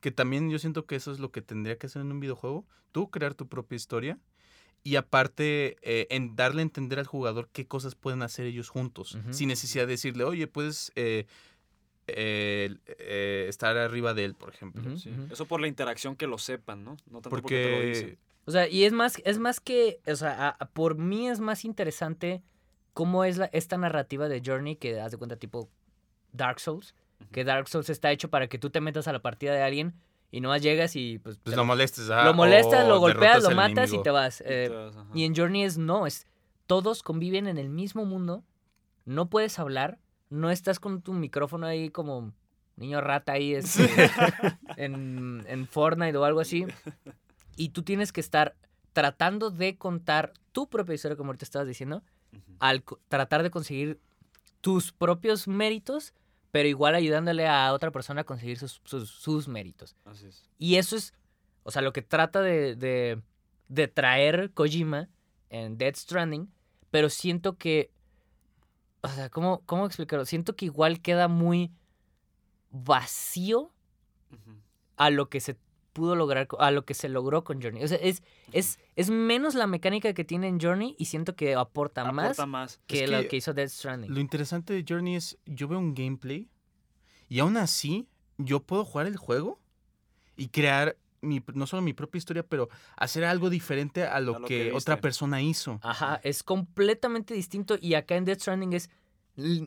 que 0.00 0.10
también 0.10 0.50
yo 0.50 0.58
siento 0.58 0.86
que 0.86 0.96
eso 0.96 1.12
es 1.12 1.18
lo 1.18 1.30
que 1.30 1.42
tendría 1.42 1.76
que 1.78 1.86
hacer 1.86 2.02
en 2.02 2.10
un 2.12 2.20
videojuego, 2.20 2.64
tú 2.92 3.10
crear 3.10 3.34
tu 3.34 3.48
propia 3.48 3.76
historia 3.76 4.18
y 4.82 4.96
aparte 4.96 5.76
eh, 5.82 6.06
en 6.10 6.36
darle 6.36 6.60
a 6.60 6.62
entender 6.62 6.98
al 6.98 7.06
jugador 7.06 7.48
qué 7.52 7.66
cosas 7.66 7.94
pueden 7.94 8.22
hacer 8.22 8.46
ellos 8.46 8.68
juntos, 8.70 9.18
sin 9.30 9.48
necesidad 9.48 9.84
de 9.86 9.92
decirle, 9.92 10.24
oye, 10.24 10.46
puedes 10.46 10.90
eh, 10.96 11.26
eh, 12.06 12.74
eh, 12.98 13.46
estar 13.48 13.76
arriba 13.76 14.14
de 14.14 14.24
él, 14.24 14.34
por 14.34 14.52
ejemplo. 14.52 14.96
Sí. 14.96 15.10
Eso 15.30 15.44
por 15.46 15.60
la 15.60 15.68
interacción 15.68 16.16
que 16.16 16.26
lo 16.26 16.38
sepan, 16.38 16.82
¿no? 16.82 16.96
No 17.10 17.20
tanto 17.20 17.30
porque, 17.30 17.54
te 17.56 17.70
lo 17.70 17.76
Porque 17.76 17.88
dicen. 17.88 18.18
O 18.46 18.50
sea, 18.50 18.68
y 18.68 18.84
es 18.84 18.92
más, 18.92 19.20
es 19.24 19.38
más 19.38 19.60
que, 19.60 20.00
o 20.06 20.16
sea, 20.16 20.48
a- 20.48 20.56
a- 20.58 20.66
por 20.70 20.96
mí 20.96 21.28
es 21.28 21.40
más 21.40 21.64
interesante 21.64 22.42
cómo 22.92 23.24
es 23.24 23.36
la, 23.36 23.46
esta 23.46 23.76
narrativa 23.76 24.28
de 24.28 24.42
Journey 24.44 24.76
que 24.76 25.00
haz 25.00 25.12
de 25.12 25.18
cuenta 25.18 25.36
tipo 25.36 25.68
Dark 26.32 26.58
Souls. 26.60 26.94
Que 27.32 27.44
Dark 27.44 27.68
Souls 27.68 27.90
está 27.90 28.10
hecho 28.10 28.30
para 28.30 28.48
que 28.48 28.58
tú 28.58 28.70
te 28.70 28.80
metas 28.80 29.06
a 29.06 29.12
la 29.12 29.20
partida 29.20 29.52
de 29.52 29.62
alguien 29.62 29.94
y 30.30 30.40
nomás 30.40 30.62
llegas 30.62 30.96
y 30.96 31.18
pues, 31.18 31.36
pues 31.38 31.54
lo 31.54 31.62
lo, 31.62 31.66
molestes, 31.66 32.08
ah, 32.10 32.24
lo 32.24 32.34
molestas, 32.34 32.84
o 32.86 32.88
lo 32.88 32.98
golpeas, 32.98 33.42
lo 33.42 33.50
matas 33.50 33.92
y 33.92 34.02
te 34.02 34.10
vas. 34.10 34.42
Eh, 34.46 34.70
ajá. 34.90 35.06
y 35.14 35.24
en 35.24 35.36
Journey 35.36 35.64
es 35.64 35.76
no, 35.76 36.06
es 36.06 36.26
todos 36.66 37.02
conviven 37.02 37.46
en 37.46 37.58
el 37.58 37.68
mismo 37.68 38.04
mundo, 38.06 38.42
no 39.04 39.28
puedes 39.28 39.58
hablar, 39.58 39.98
no 40.30 40.50
estás 40.50 40.80
con 40.80 41.02
tu 41.02 41.12
micrófono 41.12 41.66
ahí 41.66 41.90
como 41.90 42.32
niño 42.76 43.00
rata 43.02 43.32
ahí 43.32 43.54
este, 43.54 43.82
en, 44.76 45.44
en 45.46 45.66
Fortnite 45.66 46.16
o 46.16 46.24
algo 46.24 46.40
así. 46.40 46.64
Y 47.60 47.68
tú 47.68 47.82
tienes 47.82 48.10
que 48.10 48.22
estar 48.22 48.56
tratando 48.94 49.50
de 49.50 49.76
contar 49.76 50.32
tu 50.52 50.70
propia 50.70 50.94
historia, 50.94 51.14
como 51.14 51.28
ahorita 51.28 51.44
estabas 51.44 51.68
diciendo, 51.68 52.02
al 52.58 52.82
tratar 53.08 53.42
de 53.42 53.50
conseguir 53.50 54.00
tus 54.62 54.92
propios 54.92 55.46
méritos, 55.46 56.14
pero 56.52 56.66
igual 56.70 56.94
ayudándole 56.94 57.46
a 57.46 57.74
otra 57.74 57.90
persona 57.90 58.22
a 58.22 58.24
conseguir 58.24 58.58
sus, 58.58 58.80
sus, 58.86 59.10
sus 59.10 59.46
méritos. 59.46 59.94
Así 60.06 60.24
es. 60.24 60.48
Y 60.56 60.76
eso 60.76 60.96
es, 60.96 61.12
o 61.62 61.70
sea, 61.70 61.82
lo 61.82 61.92
que 61.92 62.00
trata 62.00 62.40
de, 62.40 62.76
de, 62.76 63.20
de 63.68 63.88
traer 63.88 64.52
Kojima 64.54 65.10
en 65.50 65.76
Death 65.76 65.96
Stranding, 65.96 66.50
pero 66.90 67.10
siento 67.10 67.58
que, 67.58 67.90
o 69.02 69.08
sea, 69.08 69.28
¿cómo, 69.28 69.60
¿cómo 69.66 69.84
explicarlo? 69.84 70.24
Siento 70.24 70.56
que 70.56 70.64
igual 70.64 71.02
queda 71.02 71.28
muy 71.28 71.70
vacío 72.70 73.70
a 74.96 75.10
lo 75.10 75.28
que 75.28 75.40
se 75.40 75.58
pudo 75.92 76.14
lograr, 76.16 76.48
a 76.58 76.70
lo 76.70 76.84
que 76.84 76.94
se 76.94 77.08
logró 77.08 77.42
con 77.44 77.60
Journey. 77.60 77.82
O 77.84 77.88
sea, 77.88 77.98
es, 77.98 78.22
es, 78.52 78.78
es 78.96 79.10
menos 79.10 79.54
la 79.54 79.66
mecánica 79.66 80.12
que 80.14 80.24
tiene 80.24 80.48
en 80.48 80.60
Journey 80.60 80.94
y 80.98 81.06
siento 81.06 81.34
que 81.36 81.54
aporta, 81.54 82.04
más 82.12 82.24
Aporta 82.26 82.46
más. 82.46 82.80
que 82.86 83.04
Es 83.04 83.10
lo 83.10 83.20
que 83.22 83.28
que 83.28 83.36
hizo 83.36 83.52
Death 83.54 83.70
Stranding. 83.70 84.12
Lo 84.12 84.20
interesante 84.20 84.72
de 84.72 84.84
Journey 84.88 85.16
es, 85.16 85.38
yo 85.46 85.68
veo 85.68 85.78
un 85.78 85.94
gameplay 85.94 86.48
y 87.28 87.40
aún 87.40 87.56
así 87.56 88.08
yo 88.38 88.60
puedo 88.62 88.84
jugar 88.84 89.06
el 89.06 89.16
juego 89.16 89.60
y 90.36 90.48
crear 90.48 90.96
mi, 91.22 91.42
no 91.52 91.66
solo 91.66 91.82
mi 91.82 91.92
propia 91.92 92.18
historia, 92.18 92.42
pero 92.42 92.68
hacer 92.96 93.24
algo 93.24 93.50
diferente 93.50 94.04
a 94.04 94.20
lo, 94.20 94.36
A 94.36 94.38
lo 94.40 94.46
que, 94.46 94.68
que 94.70 94.72
otra 94.72 95.00
persona 95.00 95.42
hizo. 95.42 95.78
Ajá, 95.82 96.18
es 96.24 96.42
completamente 96.42 97.34
distinto 97.34 97.76
y 97.80 97.92
acá 97.94 98.16
en 98.16 98.24
Death 98.24 98.40
Stranding 98.40 98.72
es 98.72 98.88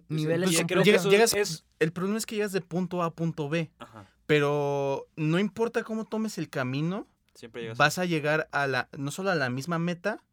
niveles 0.09 0.51
y 0.51 0.55
creo 0.55 0.67
que 0.67 0.75
completos. 0.75 1.01
eso 1.01 1.09
llegas- 1.11 1.33
es- 1.33 1.65
El 1.79 1.91
problema 1.93 2.17
es 2.17 2.25
que 2.25 2.35
llegas 2.35 2.51
de 2.53 2.61
punto 2.61 3.01
A 3.03 3.07
a 3.07 3.11
punto 3.11 3.49
B, 3.49 3.71
Ajá. 3.79 4.09
Pero 4.25 5.07
no 5.15 5.39
importa 5.39 5.83
cómo 5.83 6.05
tomes 6.05 6.37
el 6.37 6.49
camino, 6.49 7.07
Siempre 7.33 7.73
vas 7.73 7.97
a 7.97 8.05
llegar 8.05 8.47
a 8.51 8.67
la, 8.67 8.89
no 8.97 9.11
solo 9.11 9.31
a 9.31 9.35
la 9.35 9.49
misma 9.49 9.79
meta, 9.79 10.23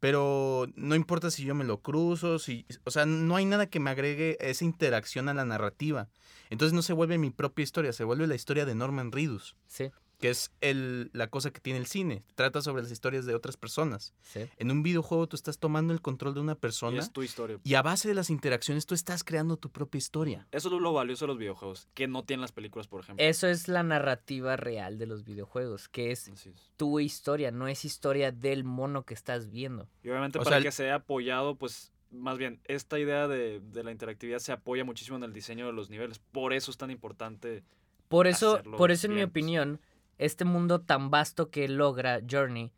pero 0.00 0.68
no 0.76 0.94
importa 0.94 1.30
si 1.30 1.44
yo 1.44 1.54
me 1.54 1.64
lo 1.64 1.80
cruzo, 1.80 2.38
si, 2.38 2.66
o 2.84 2.90
sea, 2.90 3.06
no 3.06 3.36
hay 3.36 3.46
nada 3.46 3.66
que 3.66 3.80
me 3.80 3.90
agregue 3.90 4.36
esa 4.40 4.64
interacción 4.64 5.28
a 5.28 5.34
la 5.34 5.44
narrativa. 5.44 6.08
Entonces 6.50 6.74
no 6.74 6.82
se 6.82 6.92
vuelve 6.92 7.18
mi 7.18 7.30
propia 7.30 7.62
historia, 7.62 7.92
se 7.92 8.04
vuelve 8.04 8.26
la 8.26 8.34
historia 8.34 8.66
de 8.66 8.74
Norman 8.74 9.10
Reedus, 9.10 9.56
Sí, 9.66 9.90
que 10.18 10.30
es 10.30 10.50
el, 10.62 11.10
la 11.12 11.28
cosa 11.28 11.50
que 11.50 11.60
tiene 11.60 11.78
el 11.78 11.86
cine. 11.86 12.22
Trata 12.34 12.62
sobre 12.62 12.82
las 12.82 12.90
historias 12.90 13.26
de 13.26 13.34
otras 13.34 13.56
personas. 13.56 14.14
sí. 14.22 14.40
En 14.56 14.70
un 14.70 14.82
videojuego 14.82 15.26
tú 15.26 15.36
estás 15.36 15.58
tomando 15.58 15.92
el 15.92 16.00
control 16.00 16.32
de 16.34 16.40
una 16.40 16.52
Y 16.52 16.56
persona 16.56 16.98
es 17.00 17.12
tu 17.12 17.22
historia. 17.22 17.58
y 17.64 17.74
a 17.74 17.82
base 17.82 18.08
de 18.08 18.14
las 18.14 18.30
interacciones 18.30 18.86
tú 18.86 18.94
estás 18.94 19.24
creando 19.24 19.56
tu 19.58 19.70
propia 19.70 19.98
historia. 19.98 20.46
Eso 20.52 20.74
es 20.74 20.80
lo 20.80 20.92
valioso 20.92 21.24
de 21.24 21.28
los 21.28 21.38
videojuegos, 21.38 21.88
que 21.94 22.08
no 22.08 22.24
tienen 22.24 22.40
las 22.40 22.52
películas, 22.52 22.88
por 22.88 23.00
ejemplo. 23.02 23.24
Eso 23.24 23.46
es 23.46 23.68
la 23.68 23.82
narrativa 23.82 24.56
real 24.56 24.98
de 24.98 25.06
los 25.06 25.24
videojuegos, 25.24 25.88
que 25.88 26.10
es 26.12 26.30
tu 26.76 26.98
historia, 27.00 27.50
no 27.50 27.68
es 27.68 27.84
historia 27.84 28.32
del 28.32 28.64
mono 28.64 29.04
que 29.04 29.14
estás 29.14 29.50
viendo. 29.50 29.88
Y 30.02 30.08
obviamente 30.08 30.38
O 30.38 30.42
para 30.44 30.56
sea, 30.56 30.62
que 30.64 30.72
sea 30.72 30.94
apoyado, 30.96 31.56
pues 31.56 31.92
más 32.10 32.38
bien, 32.38 32.60
esta 32.64 32.98
idea 32.98 33.28
de, 33.28 33.60
de 33.60 33.84
la 33.84 33.90
interactividad 33.92 34.38
se 34.38 34.52
apoya 34.52 34.84
muchísimo 34.84 35.16
en 35.18 35.24
el 35.24 35.32
diseño 35.34 35.66
de 35.66 35.72
los 35.72 35.90
niveles. 35.90 36.18
Por 36.32 36.52
eso 36.54 36.70
es 36.70 36.76
tan 36.78 36.90
importante. 36.90 37.64
Por 38.08 38.26
eso, 38.28 38.62
por 38.78 38.92
eso 38.92 39.08
en 39.08 39.10
mi 39.12 39.16
bien, 39.16 39.28
pues. 39.28 39.32
opinión, 39.42 39.80
este 40.18 40.44
mundo 40.44 40.80
tan 40.80 41.10
vasto 41.10 41.50
que 41.50 41.68
logra 41.68 42.20
Journey 42.28 42.72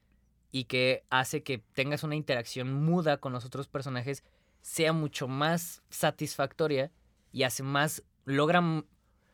y 0.50 0.64
que 0.64 1.04
hace 1.10 1.42
que 1.42 1.58
tengas 1.74 2.02
una 2.04 2.16
interacción 2.16 2.72
muda 2.72 3.18
con 3.18 3.32
los 3.32 3.44
otros 3.44 3.68
personajes 3.68 4.24
sea 4.62 4.92
mucho 4.92 5.28
más 5.28 5.82
satisfactoria 5.88 6.90
y 7.32 7.42
hace 7.44 7.62
más 7.62 8.02
logra 8.24 8.62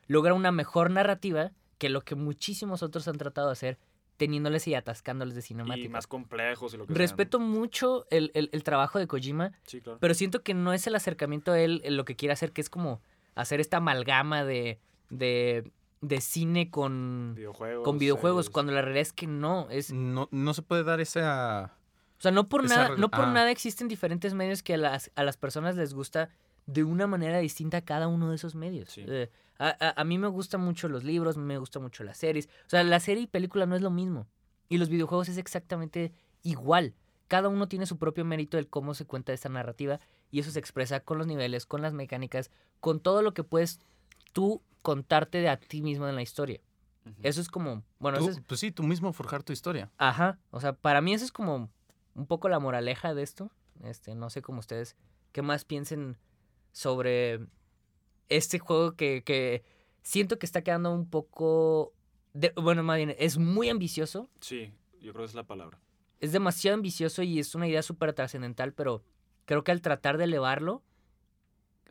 logra 0.07 0.35
una 0.35 0.53
mejor 0.53 0.91
narrativa 0.91 1.53
que 1.79 1.89
lo 1.89 2.03
que 2.03 2.15
muchísimos 2.15 2.83
otros 2.83 3.09
han 3.09 3.17
tratado 3.17 3.49
de 3.49 3.53
hacer 3.53 3.79
teniéndoles 4.17 4.69
y 4.69 4.75
atascándoles 4.75 5.35
de 5.35 5.41
Y 5.41 5.43
cinemática. 5.43 5.89
más 5.91 6.07
complejos 6.07 6.73
y 6.75 6.77
lo 6.77 6.87
que. 6.87 6.95
Respeto 6.95 7.41
mucho 7.41 8.07
el, 8.11 8.31
el- 8.35 8.49
el 8.53 8.63
trabajo 8.63 8.99
de 9.01 9.07
Kojima, 9.09 9.53
Sí, 9.67 9.81
claro. 9.81 9.99
pero 10.01 10.15
siento 10.15 10.43
que 10.43 10.55
no 10.55 10.73
es 10.73 10.87
el 10.87 10.95
acercamiento 10.95 11.51
a 11.53 11.59
él 11.59 11.81
en 11.85 11.97
lo 11.97 12.05
que 12.05 12.15
quiere 12.15 12.33
hacer, 12.33 12.53
que 12.53 12.61
es 12.61 12.71
como 12.71 13.01
hacer 13.35 13.61
esta 13.61 13.79
amalgama 13.79 14.45
de, 14.45 14.79
de, 15.11 15.69
de 16.07 16.21
cine 16.21 16.71
con, 16.71 17.33
videojuegos. 17.35 17.85
con 17.85 17.99
videojuegos, 17.99 18.45
series. 18.47 18.53
cuando 18.53 18.73
la 18.73 18.83
realidad 18.83 19.03
es 19.03 19.13
que 19.13 19.27
no. 19.27 19.69
Es, 19.71 19.93
No, 19.93 20.29
no 20.31 20.55
se 20.55 20.63
puede 20.63 20.85
dar 20.85 21.01
esa... 21.01 21.77
o 22.19 22.21
sea, 22.21 22.31
no 22.31 22.49
por, 22.49 22.65
Esa 22.65 22.77
nada, 22.89 22.97
no 22.97 23.11
por 23.11 23.25
ah. 23.25 23.33
nada 23.33 23.51
existen 23.51 23.89
diferentes 23.89 24.35
medios 24.35 24.63
que 24.63 24.75
a 24.75 24.79
las, 24.79 25.11
a 25.15 25.25
las 25.25 25.37
personas 25.37 25.77
les 25.77 25.95
gusta 25.95 26.29
de 26.67 26.85
una 26.85 27.07
manera 27.07 27.39
distinta 27.39 27.83
cada 27.83 28.09
uno 28.09 28.31
de 28.31 28.37
esos 28.37 28.55
medios. 28.55 28.91
Sí. 28.91 29.05
Eh, 29.07 29.31
a, 29.59 29.69
a- 29.81 30.01
a 30.01 30.05
mí 30.05 30.19
me 30.19 30.29
gustan 30.29 30.61
mucho 30.61 30.89
los 30.89 31.05
libros, 31.05 31.37
me 31.37 31.59
gustan 31.59 31.83
mucho 31.83 32.05
las 32.05 32.19
series. 32.19 32.47
O 32.67 32.71
sea, 32.71 32.83
la 32.85 33.01
serie 33.01 33.25
y 33.25 33.27
película 33.27 33.67
no 33.67 33.77
es 33.77 33.83
lo 33.83 33.91
mismo. 33.91 34.27
Y 34.69 34.79
los 34.79 34.89
videojuegos 34.89 35.29
es 35.29 35.37
exactamente 35.39 36.13
igual. 36.43 36.95
Cada 37.29 37.49
uno 37.49 37.69
tiene 37.69 37.87
su 37.87 37.99
propio 37.99 38.25
mérito 38.25 38.57
del 38.57 38.69
cómo 38.69 38.95
se 38.95 39.07
cuenta 39.07 39.33
esta 39.33 39.49
narrativa 39.49 40.01
y 40.31 40.41
eso 40.41 40.51
se 40.51 40.59
expresa 40.59 41.01
con 41.01 41.17
los 41.19 41.27
niveles, 41.27 41.65
con 41.67 41.81
las 41.83 41.93
mecánicas, 41.95 42.51
con 42.81 43.01
todo 43.01 43.23
lo 43.23 43.33
que 43.35 43.45
puedes 43.45 43.81
tú 44.35 44.61
contarte 44.83 45.39
de 45.39 45.49
a 45.49 45.57
ti 45.59 45.81
mismo 45.81 46.07
en 46.07 46.15
la 46.15 46.21
historia. 46.21 46.61
Eso 47.23 47.41
es 47.41 47.49
como, 47.49 47.83
bueno, 47.99 48.19
Tú- 48.19 48.29
eso 48.29 48.39
es, 48.39 48.45
pues 48.47 48.61
sí, 48.61 48.71
tú 48.71 48.83
mismo 48.83 49.13
forjar 49.15 49.43
tu 49.43 49.53
historia. 49.55 49.91
Ajá, 49.97 50.39
o 50.51 50.61
sea, 50.61 50.75
para 50.75 51.01
mí 51.01 51.15
eso 51.15 51.25
es 51.25 51.33
como 51.33 51.71
un 52.15 52.27
poco 52.27 52.49
la 52.51 52.59
moraleja 52.59 53.15
de 53.15 53.23
esto. 53.23 53.51
Este, 53.83 54.15
no 54.15 54.29
sé 54.31 54.41
cómo 54.43 54.59
ustedes, 54.61 54.97
qué 55.33 55.41
más 55.43 55.65
piensen 55.65 56.17
sobre 56.73 57.47
este 58.29 58.59
juego 58.59 58.95
que, 58.97 59.23
que 59.25 59.65
siento 60.03 60.39
que 60.39 60.47
está 60.47 60.63
quedando 60.63 60.93
un 60.93 61.09
poco, 61.09 61.93
de- 62.33 62.53
bueno, 62.57 62.83
más 62.83 62.97
bien, 62.99 63.15
es 63.19 63.37
muy 63.39 63.69
ambicioso, 63.69 64.29
Sí, 64.41 64.73
yo 65.01 65.13
creo 65.13 65.25
que 65.25 65.31
es 65.31 65.35
la 65.35 65.45
palabra. 65.47 65.79
es 66.21 66.33
demasiado 66.33 66.75
ambicioso 66.75 67.23
y 67.23 67.39
es 67.39 67.55
una 67.55 67.69
idea 67.69 67.83
súper 67.83 68.13
trascendental, 68.15 68.73
pero 68.73 69.03
creo 69.45 69.63
que 69.65 69.73
al 69.73 69.83
tratar 69.83 70.17
de 70.19 70.25
elevarlo, 70.25 70.83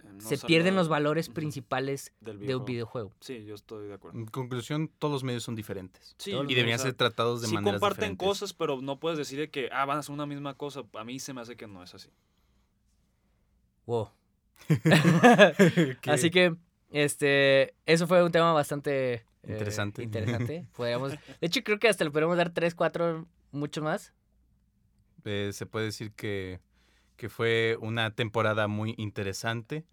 no 0.04 0.22
se 0.22 0.38
pierden 0.38 0.76
los 0.76 0.88
valores 0.90 1.30
principales 1.30 2.14
del 2.20 2.40
de 2.40 2.56
un 2.56 2.66
videojuego. 2.66 3.14
Sí, 3.20 3.44
yo 3.46 3.56
estoy 3.56 3.88
de 3.88 3.94
acuerdo. 3.96 4.18
En 4.20 4.26
conclusión, 4.26 4.90
todos 5.00 5.12
los 5.14 5.24
medios 5.24 5.44
son 5.44 5.56
diferentes. 5.56 6.16
Sí, 6.18 6.32
Y 6.32 6.54
deberían 6.56 6.80
ser 6.80 6.94
tratados 6.94 7.42
de 7.42 7.48
sí 7.48 7.54
maneras 7.54 7.80
comparten 7.80 8.12
diferentes. 8.14 8.28
cosas, 8.28 8.54
pero 8.54 8.82
no 8.82 9.00
puedes 9.00 9.18
decir 9.18 9.40
de 9.40 9.50
que, 9.50 9.70
ah, 9.72 9.86
van 9.86 9.98
a 9.98 10.00
hacer 10.02 10.14
una 10.14 10.26
misma 10.26 10.56
cosa. 10.56 10.84
A 10.94 11.04
mí 11.04 11.20
se 11.20 11.34
me 11.34 11.42
hace 11.42 11.56
que 11.56 11.68
no 11.68 11.82
es 11.84 11.94
así. 11.96 12.10
Wow. 13.86 14.10
Así 16.08 16.30
que, 16.30 16.56
este, 16.90 17.74
eso 17.86 18.08
fue 18.08 18.24
un 18.24 18.32
tema 18.32 18.54
bastante 18.54 19.14
eh, 19.14 19.26
Interesante. 19.48 20.04
interesante. 20.04 20.66
Podríamos, 20.76 21.12
de 21.12 21.18
hecho, 21.42 21.64
creo 21.64 21.80
que 21.80 21.88
hasta 21.90 22.04
le 22.04 22.12
podemos 22.12 22.38
dar 22.38 22.52
tres, 22.52 22.76
cuatro, 22.76 23.28
mucho 23.52 23.82
más. 23.82 24.14
eh, 25.26 25.50
se 25.54 25.66
puede 25.66 25.86
decir 25.88 26.12
que, 26.14 26.60
que 27.24 27.30
fue 27.30 27.78
una 27.80 28.14
temporada 28.14 28.68
muy 28.68 28.96
interesante 28.98 29.86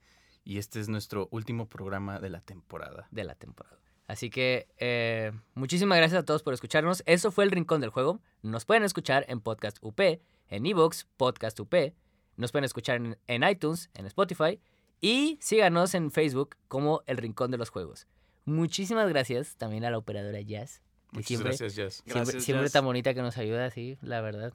y 0.43 0.59
este 0.59 0.81
es 0.81 0.89
nuestro 0.89 1.29
último 1.31 1.69
programa 1.69 2.19
de 2.19 2.29
la 2.29 2.41
temporada. 2.41 3.07
de 3.13 3.23
la 3.23 3.37
temporada. 3.37 3.79
Así 4.09 4.31
que 4.31 4.67
eh, 4.79 5.31
muchísimas 5.55 5.97
gracias 5.99 6.21
a 6.23 6.25
todos 6.25 6.43
por 6.43 6.55
escucharnos. 6.55 7.05
Eso 7.07 7.31
fue 7.31 7.45
el 7.45 7.53
Rincón 7.53 7.81
del 7.81 7.91
Juego. 7.91 8.21
Nos 8.43 8.65
pueden 8.65 8.83
escuchar 8.83 9.27
en 9.29 9.41
Podcast 9.41 9.79
UP, 9.81 10.01
en 10.49 10.67
Evox, 10.67 11.07
Podcast 11.17 11.61
UP. 11.61 11.73
Nos 12.37 12.51
pueden 12.51 12.65
escuchar 12.65 12.97
en, 12.97 13.17
en 13.29 13.45
iTunes, 13.49 13.91
en 13.95 14.07
Spotify. 14.07 14.59
Y 15.01 15.39
síganos 15.41 15.95
en 15.95 16.11
Facebook 16.11 16.57
como 16.67 17.03
El 17.07 17.17
Rincón 17.19 17.53
de 17.53 17.59
los 17.59 17.71
Juegos. 17.71 18.09
Muchísimas 18.45 19.09
gracias 19.09 19.55
también 19.55 19.85
a 19.85 19.91
la 19.93 19.99
operadora 19.99 20.41
Jazz. 20.41 20.83
que 21.13 21.19
Muchas 21.19 21.27
siempre, 21.29 21.49
gracias, 21.51 21.77
Jazz. 21.77 21.95
siempre, 21.95 22.15
Gracias, 22.25 22.43
siempre 22.43 22.65
Jazz. 22.65 22.73
tan 22.73 22.85
bonita 22.85 23.15
que 23.15 23.23
nos 23.23 23.37
ayuda, 23.39 23.71
sí, 23.71 23.99
la 24.03 24.21
verdad. 24.21 24.53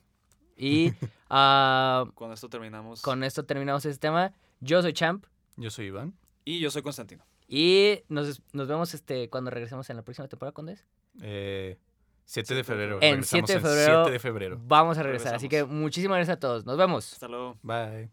Y 0.55 0.93
ah, 1.29 2.05
Con 2.13 2.31
esto 2.31 2.49
terminamos. 2.49 3.01
con 3.01 3.23
esto 3.23 3.45
terminamos 3.45 3.85
este 3.85 3.99
tema. 3.99 4.33
Yo 4.59 4.81
soy 4.81 4.93
Champ. 4.93 5.25
Yo 5.57 5.69
soy 5.69 5.87
Iván. 5.87 6.13
Y 6.43 6.59
yo 6.59 6.69
soy 6.71 6.81
Constantino. 6.81 7.25
Y 7.47 8.01
nos, 8.09 8.41
nos 8.53 8.67
vemos 8.67 8.93
este, 8.93 9.29
cuando 9.29 9.51
regresemos 9.51 9.89
en 9.89 9.97
la 9.97 10.01
próxima 10.03 10.27
temporada. 10.27 10.53
¿Cuándo 10.53 10.71
es? 10.71 10.85
Eh, 11.21 11.77
7 12.25 12.55
de 12.55 12.63
febrero. 12.63 12.95
En 13.01 13.15
Regresamos 13.21 13.49
7 13.49 13.53
de 13.53 13.59
febrero. 13.59 14.03
7 14.03 14.11
de 14.11 14.19
febrero. 14.19 14.61
Vamos 14.61 14.97
a 14.97 15.03
regresar. 15.03 15.35
Así 15.35 15.47
que 15.47 15.63
muchísimas 15.63 16.17
gracias 16.17 16.37
a 16.37 16.39
todos. 16.39 16.65
Nos 16.65 16.77
vemos. 16.77 17.13
Hasta 17.13 17.27
luego. 17.27 17.57
Bye. 17.61 18.09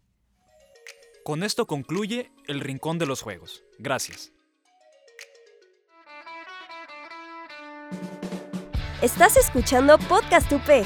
Con 1.23 1.43
esto 1.43 1.65
concluye 1.65 2.31
el 2.47 2.59
Rincón 2.59 2.99
de 2.99 3.05
los 3.05 3.21
Juegos. 3.21 3.63
Gracias. 3.79 4.31
Estás 9.01 9.35
escuchando 9.37 9.97
Podcast 9.97 10.51
UP. 10.51 10.85